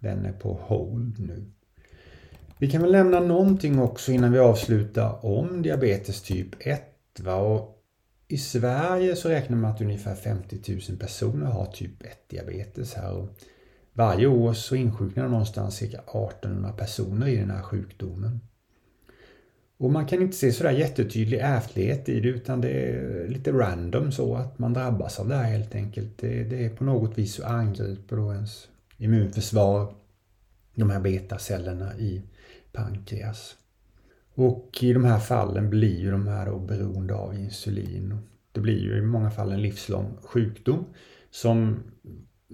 Den 0.00 0.26
är 0.26 0.32
på 0.32 0.54
hold 0.54 1.18
nu. 1.18 1.50
Vi 2.58 2.70
kan 2.70 2.82
väl 2.82 2.92
nämna 2.92 3.20
någonting 3.20 3.78
också 3.78 4.12
innan 4.12 4.32
vi 4.32 4.38
avslutar 4.38 5.26
om 5.26 5.62
diabetes 5.62 6.22
typ 6.22 6.48
1. 6.58 6.82
Va? 7.20 7.34
Och 7.36 7.82
i 8.28 8.38
Sverige 8.38 9.16
så 9.16 9.28
räknar 9.28 9.56
man 9.56 9.70
att 9.70 9.80
ungefär 9.80 10.14
50 10.14 10.80
000 10.88 10.98
personer 10.98 11.46
har 11.46 11.66
typ 11.66 12.02
1 12.02 12.28
diabetes 12.28 12.94
här. 12.94 13.12
Och 13.12 13.28
varje 13.92 14.26
år 14.26 14.52
så 14.52 14.76
insjuknar 14.76 15.28
någonstans 15.28 15.76
cirka 15.76 15.98
1800 15.98 16.72
personer 16.72 17.28
i 17.28 17.36
den 17.36 17.50
här 17.50 17.62
sjukdomen. 17.62 18.40
Och 19.76 19.90
man 19.90 20.06
kan 20.06 20.22
inte 20.22 20.36
se 20.36 20.52
sådär 20.52 20.70
jättetydlig 20.70 21.38
ärftlighet 21.38 22.08
i 22.08 22.20
det 22.20 22.28
utan 22.28 22.60
det 22.60 22.70
är 22.70 23.28
lite 23.28 23.52
random 23.52 24.12
så 24.12 24.34
att 24.34 24.58
man 24.58 24.72
drabbas 24.72 25.20
av 25.20 25.28
det 25.28 25.34
här 25.34 25.50
helt 25.50 25.74
enkelt. 25.74 26.18
Det, 26.18 26.44
det 26.44 26.64
är 26.64 26.70
på 26.70 26.84
något 26.84 27.18
vis 27.18 27.34
så 27.34 27.44
angriper 27.44 28.16
då 28.16 28.32
ens 28.32 28.68
immunförsvar 28.96 29.94
de 30.74 30.90
här 30.90 31.00
betacellerna 31.00 31.96
i 31.98 32.22
pankreas. 32.72 33.56
Och 34.34 34.78
i 34.80 34.92
de 34.92 35.04
här 35.04 35.18
fallen 35.18 35.70
blir 35.70 36.00
ju 36.00 36.10
de 36.10 36.26
här 36.26 36.46
då 36.46 36.58
beroende 36.58 37.14
av 37.14 37.34
insulin. 37.34 38.18
Det 38.52 38.60
blir 38.60 38.78
ju 38.78 38.98
i 38.98 39.02
många 39.02 39.30
fall 39.30 39.52
en 39.52 39.62
livslång 39.62 40.16
sjukdom 40.22 40.84
som 41.30 41.82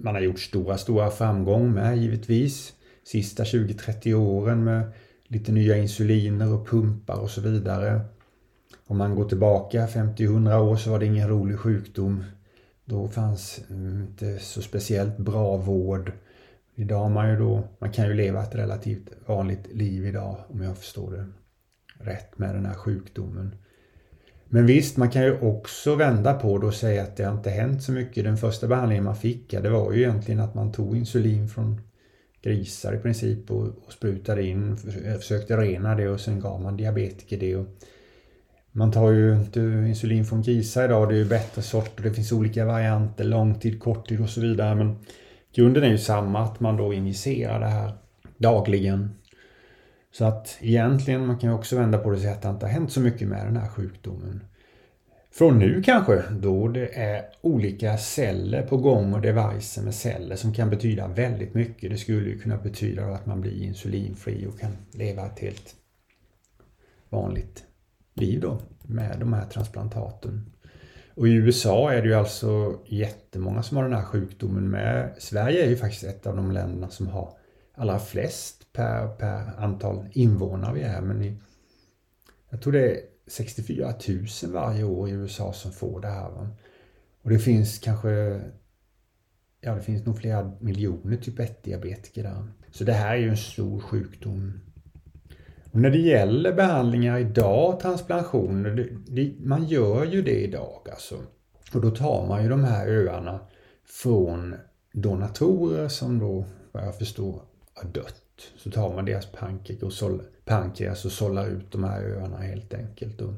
man 0.01 0.15
har 0.15 0.21
gjort 0.21 0.39
stora, 0.39 0.77
stora 0.77 1.09
framgång 1.09 1.73
med 1.73 1.97
givetvis. 1.97 2.73
Sista 3.03 3.43
20-30 3.43 4.13
åren 4.13 4.63
med 4.63 4.91
lite 5.27 5.51
nya 5.51 5.77
insuliner 5.77 6.53
och 6.53 6.67
pumpar 6.67 7.19
och 7.19 7.29
så 7.29 7.41
vidare. 7.41 8.01
Om 8.85 8.97
man 8.97 9.15
går 9.15 9.29
tillbaka 9.29 9.87
50-100 9.87 10.59
år 10.59 10.75
så 10.75 10.89
var 10.89 10.99
det 10.99 11.05
ingen 11.05 11.29
rolig 11.29 11.59
sjukdom. 11.59 12.23
Då 12.85 13.07
fanns 13.07 13.61
mm, 13.69 14.01
inte 14.01 14.39
så 14.39 14.61
speciellt 14.61 15.17
bra 15.17 15.57
vård. 15.57 16.11
Idag 16.75 16.99
har 16.99 17.09
man 17.09 17.29
ju 17.29 17.37
då, 17.37 17.63
man 17.79 17.91
kan 17.91 18.07
ju 18.07 18.13
leva 18.13 18.43
ett 18.43 18.55
relativt 18.55 19.09
vanligt 19.25 19.73
liv 19.73 20.05
idag 20.05 20.37
om 20.47 20.61
jag 20.61 20.77
förstår 20.77 21.11
det 21.11 21.25
rätt 21.99 22.37
med 22.37 22.55
den 22.55 22.65
här 22.65 22.73
sjukdomen. 22.73 23.55
Men 24.51 24.65
visst, 24.65 24.97
man 24.97 25.09
kan 25.09 25.23
ju 25.23 25.39
också 25.39 25.95
vända 25.95 26.33
på 26.33 26.57
det 26.57 26.67
och 26.67 26.73
säga 26.73 27.03
att 27.03 27.17
det 27.17 27.23
har 27.23 27.33
inte 27.33 27.49
hänt 27.49 27.83
så 27.83 27.91
mycket. 27.91 28.23
Den 28.23 28.37
första 28.37 28.67
behandlingen 28.67 29.03
man 29.03 29.15
fick, 29.15 29.53
ja, 29.53 29.61
det 29.61 29.69
var 29.69 29.91
ju 29.91 29.99
egentligen 29.99 30.39
att 30.39 30.55
man 30.55 30.71
tog 30.71 30.97
insulin 30.97 31.49
från 31.49 31.81
grisar 32.41 32.93
i 32.93 32.97
princip 32.97 33.51
och, 33.51 33.67
och 33.85 33.93
sprutade 33.93 34.43
in, 34.43 34.77
försökte 35.19 35.57
rena 35.57 35.95
det 35.95 36.09
och 36.09 36.19
sen 36.19 36.39
gav 36.39 36.61
man 36.61 36.77
diabetiker 36.77 37.37
det. 37.37 37.55
Och 37.55 37.65
man 38.71 38.91
tar 38.91 39.11
ju 39.11 39.35
inte 39.35 39.59
insulin 39.59 40.25
från 40.25 40.41
grisar 40.41 40.85
idag, 40.85 41.09
det 41.09 41.15
är 41.15 41.19
ju 41.19 41.29
bättre 41.29 41.61
sorter, 41.61 42.03
det 42.03 42.13
finns 42.13 42.31
olika 42.31 42.65
varianter, 42.65 43.23
långtid, 43.23 43.79
korttid 43.79 44.21
och 44.21 44.29
så 44.29 44.41
vidare. 44.41 44.75
Men 44.75 44.95
grunden 45.55 45.83
är 45.83 45.87
ju 45.89 45.97
samma, 45.97 46.43
att 46.43 46.59
man 46.59 46.77
då 46.77 46.93
injicerar 46.93 47.59
det 47.59 47.67
här 47.67 47.93
dagligen 48.37 49.18
så 50.11 50.25
att 50.25 50.57
egentligen, 50.61 51.25
man 51.25 51.37
kan 51.37 51.49
ju 51.49 51.55
också 51.55 51.75
vända 51.75 51.97
på 51.97 52.09
det 52.09 52.15
och 52.15 52.21
säga 52.21 52.33
att 52.33 52.41
det 52.41 52.49
inte 52.49 52.65
har 52.65 52.73
hänt 52.73 52.91
så 52.91 53.01
mycket 53.01 53.27
med 53.27 53.45
den 53.45 53.57
här 53.57 53.67
sjukdomen. 53.67 54.43
Från 55.31 55.59
nu 55.59 55.83
kanske, 55.83 56.23
då 56.31 56.67
det 56.67 56.99
är 56.99 57.25
olika 57.41 57.97
celler 57.97 58.61
på 58.61 58.77
gång 58.77 59.13
och 59.13 59.21
devicer 59.21 59.81
med 59.81 59.95
celler 59.95 60.35
som 60.35 60.53
kan 60.53 60.69
betyda 60.69 61.07
väldigt 61.07 61.53
mycket. 61.53 61.91
Det 61.91 61.97
skulle 61.97 62.29
ju 62.29 62.39
kunna 62.39 62.57
betyda 62.57 63.05
att 63.05 63.25
man 63.25 63.41
blir 63.41 63.63
insulinfri 63.63 64.47
och 64.47 64.59
kan 64.59 64.71
leva 64.91 65.25
ett 65.25 65.39
helt 65.39 65.75
vanligt 67.09 67.63
liv 68.13 68.41
då 68.41 68.61
med 68.81 69.19
de 69.19 69.33
här 69.33 69.45
transplantaten. 69.45 70.51
Och 71.15 71.27
i 71.27 71.31
USA 71.31 71.91
är 71.91 72.01
det 72.01 72.07
ju 72.07 72.13
alltså 72.13 72.79
jättemånga 72.85 73.63
som 73.63 73.77
har 73.77 73.83
den 73.83 73.93
här 73.93 74.03
sjukdomen 74.03 74.69
med. 74.69 75.15
Sverige 75.17 75.65
är 75.65 75.69
ju 75.69 75.77
faktiskt 75.77 76.03
ett 76.03 76.27
av 76.27 76.35
de 76.35 76.51
länderna 76.51 76.89
som 76.89 77.07
har 77.07 77.37
allra 77.73 77.99
flest 77.99 78.58
per, 78.73 79.07
per 79.07 79.63
antal 79.63 80.07
invånare 80.11 80.73
vi 80.73 80.81
är. 80.81 81.01
Men 81.01 81.21
i, 81.21 81.37
jag 82.49 82.61
tror 82.61 82.73
det 82.73 82.91
är 82.91 82.99
64 83.27 83.93
000 84.43 84.53
varje 84.53 84.83
år 84.83 85.09
i 85.09 85.11
USA 85.11 85.53
som 85.53 85.71
får 85.71 86.01
det 86.01 86.07
här. 86.07 86.29
Va? 86.29 86.49
Och 87.21 87.29
det 87.29 87.39
finns 87.39 87.79
kanske 87.79 88.41
Ja, 89.61 89.75
det 89.75 89.81
finns 89.81 90.05
nog 90.05 90.17
flera 90.17 90.51
miljoner 90.59 91.17
typ 91.17 91.39
1-diabetiker 91.39 92.23
där. 92.23 92.43
Så 92.71 92.83
det 92.83 92.93
här 92.93 93.15
är 93.15 93.19
ju 93.19 93.29
en 93.29 93.37
stor 93.37 93.79
sjukdom. 93.79 94.59
Och 95.71 95.79
när 95.79 95.89
det 95.89 95.97
gäller 95.97 96.53
behandlingar 96.53 97.19
idag, 97.19 97.79
transplantationer, 97.79 98.69
det, 98.69 98.89
det, 99.07 99.35
man 99.39 99.65
gör 99.65 100.05
ju 100.05 100.21
det 100.21 100.43
idag 100.43 100.87
alltså. 100.91 101.15
Och 101.73 101.81
då 101.81 101.91
tar 101.91 102.27
man 102.27 102.43
ju 102.43 102.49
de 102.49 102.63
här 102.63 102.87
öarna 102.87 103.39
från 103.85 104.55
donatorer 104.93 105.87
som 105.87 106.19
då, 106.19 106.45
vad 106.71 106.83
jag 106.83 106.97
förstår, 106.97 107.41
har 107.73 107.89
dött. 107.89 108.15
Så 108.57 108.71
tar 108.71 108.95
man 108.95 109.05
deras 109.05 109.25
pankreas 109.25 109.83
och, 109.83 109.93
såll, 109.93 110.21
pankreas 110.45 111.05
och 111.05 111.11
sållar 111.11 111.47
ut 111.47 111.71
de 111.71 111.83
här 111.83 112.01
öarna 112.01 112.37
helt 112.37 112.73
enkelt. 112.73 113.21
Och 113.21 113.33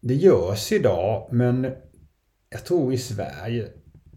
det 0.00 0.14
görs 0.14 0.72
idag 0.72 1.28
men 1.30 1.72
jag 2.50 2.64
tror 2.64 2.92
i 2.92 2.98
Sverige 2.98 3.68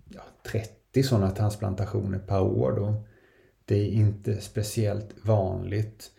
ja, 0.09 0.21
30 0.51 1.03
sådana 1.03 1.31
transplantationer 1.31 2.19
per 2.19 2.41
år 2.41 2.71
då. 2.71 3.03
Det 3.65 3.75
är 3.75 3.91
inte 3.91 4.41
speciellt 4.41 5.09
vanligt. 5.21 6.11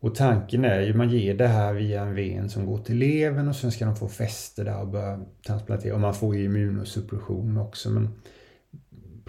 Och 0.00 0.14
tanken 0.14 0.64
är 0.64 0.80
ju 0.80 0.94
man 0.94 1.10
ger 1.10 1.34
det 1.34 1.48
här 1.48 1.72
via 1.72 2.02
en 2.02 2.14
ven 2.14 2.48
som 2.48 2.66
går 2.66 2.78
till 2.78 2.96
levern 2.96 3.48
och 3.48 3.56
sen 3.56 3.72
ska 3.72 3.84
de 3.84 3.96
få 3.96 4.08
fäste 4.08 4.64
där 4.64 4.80
och 4.80 4.88
börja 4.88 5.20
transplantera. 5.46 5.94
Och 5.94 6.00
man 6.00 6.14
får 6.14 6.36
ju 6.36 6.44
immunosuppression 6.44 7.58
också 7.58 7.90
men 7.90 8.08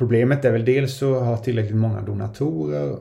Problemet 0.01 0.45
är 0.45 0.51
väl 0.51 0.65
dels 0.65 1.03
att 1.03 1.25
ha 1.25 1.37
tillräckligt 1.37 1.77
många 1.77 2.01
donatorer 2.01 2.99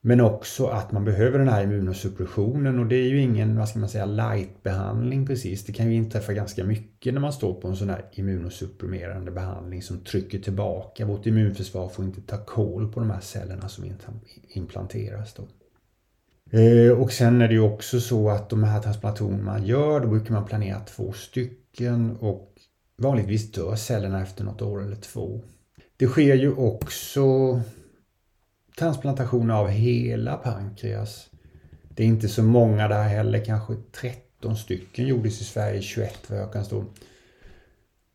men 0.00 0.20
också 0.20 0.66
att 0.66 0.92
man 0.92 1.04
behöver 1.04 1.38
den 1.38 1.48
här 1.48 1.62
immunosuppressionen 1.62 2.78
och 2.78 2.86
det 2.86 2.96
är 2.96 3.08
ju 3.08 3.20
ingen, 3.20 3.56
vad 3.56 3.68
ska 3.68 3.78
man 3.78 3.88
säga, 3.88 4.06
light-behandling 4.06 5.26
precis. 5.26 5.64
Det 5.64 5.72
kan 5.72 5.86
ju 5.90 5.94
inträffa 5.94 6.32
ganska 6.32 6.64
mycket 6.64 7.14
när 7.14 7.20
man 7.20 7.32
står 7.32 7.54
på 7.54 7.68
en 7.68 7.76
sån 7.76 7.90
här 7.90 8.04
immunosupprimerande 8.12 9.30
behandling 9.30 9.82
som 9.82 9.98
trycker 9.98 10.38
tillbaka. 10.38 11.06
Vårt 11.06 11.26
immunförsvar 11.26 11.88
får 11.88 12.04
inte 12.04 12.20
ta 12.20 12.36
koll 12.44 12.92
på 12.92 13.00
de 13.00 13.10
här 13.10 13.20
cellerna 13.20 13.68
som 13.68 13.84
implanteras 14.48 15.34
då. 15.34 15.48
Eh, 16.58 16.92
och 16.92 17.12
sen 17.12 17.42
är 17.42 17.48
det 17.48 17.54
ju 17.54 17.60
också 17.60 18.00
så 18.00 18.30
att 18.30 18.50
de 18.50 18.64
här 18.64 18.80
transplantationerna 18.80 19.42
man 19.42 19.66
gör, 19.66 20.00
då 20.00 20.08
brukar 20.08 20.34
man 20.34 20.44
planera 20.44 20.80
två 20.80 21.12
stycken 21.12 22.16
och 22.16 22.54
vanligtvis 22.96 23.52
dör 23.52 23.76
cellerna 23.76 24.22
efter 24.22 24.44
något 24.44 24.62
år 24.62 24.82
eller 24.82 24.96
två. 24.96 25.40
Det 25.96 26.06
sker 26.06 26.34
ju 26.34 26.54
också 26.54 27.60
transplantationer 28.78 29.54
av 29.54 29.68
hela 29.68 30.36
pankreas. 30.36 31.30
Det 31.88 32.02
är 32.02 32.06
inte 32.06 32.28
så 32.28 32.42
många 32.42 32.88
där 32.88 33.02
heller, 33.02 33.44
kanske 33.44 33.74
13 34.00 34.56
stycken 34.56 35.06
gjordes 35.06 35.40
i 35.40 35.44
Sverige, 35.44 35.82
21 35.82 36.30
vad 36.30 36.38
jag 36.38 36.52
kan 36.52 36.64
stå. 36.64 36.84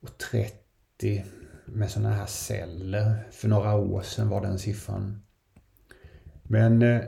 Och 0.02 0.17
30 0.32 1.26
med 1.65 1.89
sådana 1.89 2.15
här 2.15 2.26
celler. 2.26 3.28
För 3.32 3.47
några 3.47 3.76
år 3.76 4.02
sedan 4.02 4.30
var 4.30 4.41
den 4.41 4.60
siffran. 4.60 5.21
Men, 6.43 6.82
eh, 6.82 7.02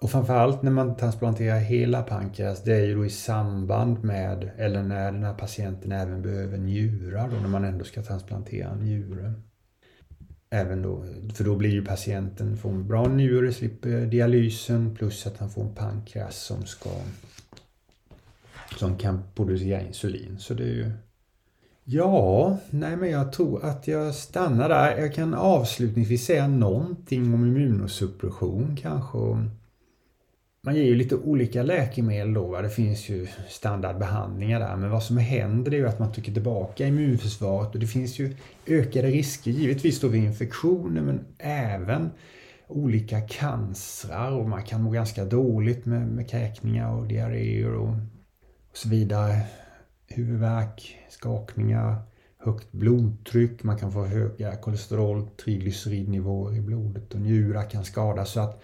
och 0.00 0.10
framförallt 0.10 0.62
när 0.62 0.70
man 0.70 0.96
transplanterar 0.96 1.58
hela 1.58 2.02
pankreas, 2.02 2.62
det 2.62 2.74
är 2.74 2.84
ju 2.84 2.94
då 2.94 3.06
i 3.06 3.10
samband 3.10 4.04
med, 4.04 4.50
eller 4.56 4.82
när 4.82 5.12
den 5.12 5.24
här 5.24 5.34
patienten 5.34 5.92
även 5.92 6.22
behöver 6.22 6.58
njurar 6.58 7.30
då, 7.30 7.36
när 7.36 7.48
man 7.48 7.64
ändå 7.64 7.84
ska 7.84 8.02
transplantera 8.02 8.70
en 8.70 8.78
njure. 8.78 9.32
Även 10.54 10.82
då, 10.82 11.04
för 11.34 11.44
då 11.44 11.56
blir 11.56 11.70
ju 11.70 11.84
patienten, 11.84 12.56
får 12.56 12.70
en 12.70 12.88
bra 12.88 13.08
njure, 13.08 13.52
slipper 13.52 14.06
dialysen 14.06 14.94
plus 14.94 15.26
att 15.26 15.38
han 15.38 15.50
får 15.50 15.62
en 15.62 15.74
pankreas 15.74 16.36
som 16.36 16.66
ska 16.66 16.90
som 18.78 18.98
kan 18.98 19.22
producera 19.34 19.82
insulin. 19.82 20.36
Så 20.38 20.54
det 20.54 20.64
är 20.64 20.74
ju... 20.74 20.90
Ja, 21.84 22.58
nej 22.70 22.96
men 22.96 23.10
jag 23.10 23.32
tror 23.32 23.64
att 23.64 23.88
jag 23.88 24.14
stannar 24.14 24.68
där. 24.68 24.96
Jag 24.96 25.14
kan 25.14 25.34
avslutningsvis 25.34 26.24
säga 26.24 26.48
någonting 26.48 27.34
om 27.34 27.46
immunosuppression 27.46 28.76
kanske 28.82 29.18
man 30.64 30.76
ger 30.76 30.84
ju 30.84 30.94
lite 30.94 31.16
olika 31.16 31.62
läkemedel 31.62 32.34
då. 32.34 32.46
Va? 32.46 32.62
Det 32.62 32.70
finns 32.70 33.08
ju 33.08 33.26
standardbehandlingar 33.48 34.60
där. 34.60 34.76
Men 34.76 34.90
vad 34.90 35.02
som 35.02 35.16
händer 35.16 35.74
är 35.74 35.76
ju 35.76 35.88
att 35.88 35.98
man 35.98 36.12
trycker 36.12 36.32
tillbaka 36.32 36.86
immunförsvaret 36.86 37.74
och 37.74 37.80
det 37.80 37.86
finns 37.86 38.18
ju 38.18 38.36
ökade 38.66 39.08
risker 39.08 39.50
givetvis 39.50 40.00
då 40.00 40.08
vid 40.08 40.24
infektioner 40.24 41.02
men 41.02 41.20
även 41.38 42.10
olika 42.68 43.20
cancrar 43.20 44.32
och 44.32 44.48
man 44.48 44.62
kan 44.62 44.82
må 44.82 44.90
ganska 44.90 45.24
dåligt 45.24 45.86
med, 45.86 46.08
med 46.08 46.30
kräkningar 46.30 46.94
och 46.94 47.06
diarréer 47.06 47.74
och, 47.74 47.88
och 48.70 48.76
så 48.76 48.88
vidare. 48.88 49.40
Huvudvärk, 50.08 50.98
skakningar, 51.10 51.96
högt 52.38 52.72
blodtryck, 52.72 53.62
man 53.62 53.78
kan 53.78 53.92
få 53.92 54.04
höga 54.04 54.56
kolesterol, 54.56 55.28
triglyceridnivåer 55.44 56.56
i 56.56 56.60
blodet 56.60 57.14
och 57.14 57.20
njurar 57.20 57.70
kan 57.70 57.84
skadas. 57.84 58.30
Så 58.30 58.40
att 58.40 58.62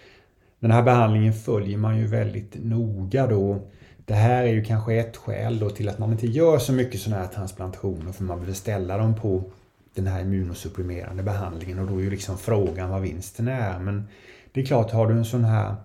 den 0.61 0.71
här 0.71 0.83
behandlingen 0.83 1.33
följer 1.33 1.77
man 1.77 1.97
ju 1.97 2.07
väldigt 2.07 2.55
noga 2.63 3.27
då. 3.27 3.67
Det 4.05 4.13
här 4.13 4.43
är 4.43 4.53
ju 4.53 4.63
kanske 4.63 4.93
ett 4.93 5.17
skäl 5.17 5.59
då 5.59 5.69
till 5.69 5.89
att 5.89 5.99
man 5.99 6.11
inte 6.11 6.27
gör 6.27 6.57
så 6.57 6.73
mycket 6.73 7.01
sådana 7.01 7.21
här 7.21 7.29
transplantationer 7.29 8.11
för 8.11 8.23
man 8.23 8.37
behöver 8.37 8.53
ställa 8.53 8.97
dem 8.97 9.15
på 9.15 9.43
den 9.95 10.07
här 10.07 10.21
immunosupprimerande 10.21 11.23
behandlingen 11.23 11.79
och 11.79 11.87
då 11.87 11.97
är 11.97 12.03
ju 12.03 12.09
liksom 12.09 12.37
frågan 12.37 12.89
vad 12.89 13.01
vinsten 13.01 13.47
är. 13.47 13.79
Men 13.79 14.07
det 14.51 14.61
är 14.61 14.65
klart, 14.65 14.91
har 14.91 15.07
du 15.07 15.13
en 15.13 15.25
sån 15.25 15.43
här 15.43 15.75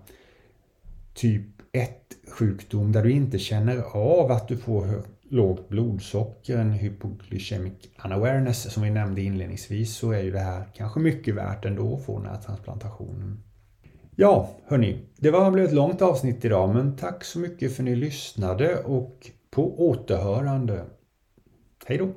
typ 1.13 1.45
1 1.71 1.91
sjukdom 2.31 2.91
där 2.91 3.03
du 3.03 3.11
inte 3.11 3.39
känner 3.39 3.81
av 3.95 4.31
att 4.31 4.47
du 4.47 4.57
får 4.57 5.03
lågt 5.29 5.69
blodsocker, 5.69 6.57
en 6.57 6.71
hypoglycemic 6.71 7.73
unawareness 8.05 8.73
som 8.73 8.83
vi 8.83 8.89
nämnde 8.89 9.21
inledningsvis, 9.21 9.95
så 9.95 10.11
är 10.11 10.21
ju 10.21 10.31
det 10.31 10.39
här 10.39 10.63
kanske 10.73 10.99
mycket 10.99 11.35
värt 11.35 11.65
ändå 11.65 11.95
att 11.95 12.05
få 12.05 12.19
den 12.19 12.29
här 12.29 12.41
transplantationen. 12.41 13.43
Ja, 14.19 14.49
hörni. 14.65 14.99
Det 15.17 15.31
var 15.31 15.51
blev 15.51 15.65
ett 15.65 15.73
långt 15.73 16.01
avsnitt 16.01 16.45
idag 16.45 16.73
men 16.73 16.95
tack 16.95 17.23
så 17.23 17.39
mycket 17.39 17.75
för 17.75 17.83
att 17.83 17.85
ni 17.85 17.95
lyssnade 17.95 18.83
och 18.83 19.31
på 19.49 19.89
återhörande. 19.89 20.85
Hej 21.85 21.97
då! 21.97 22.13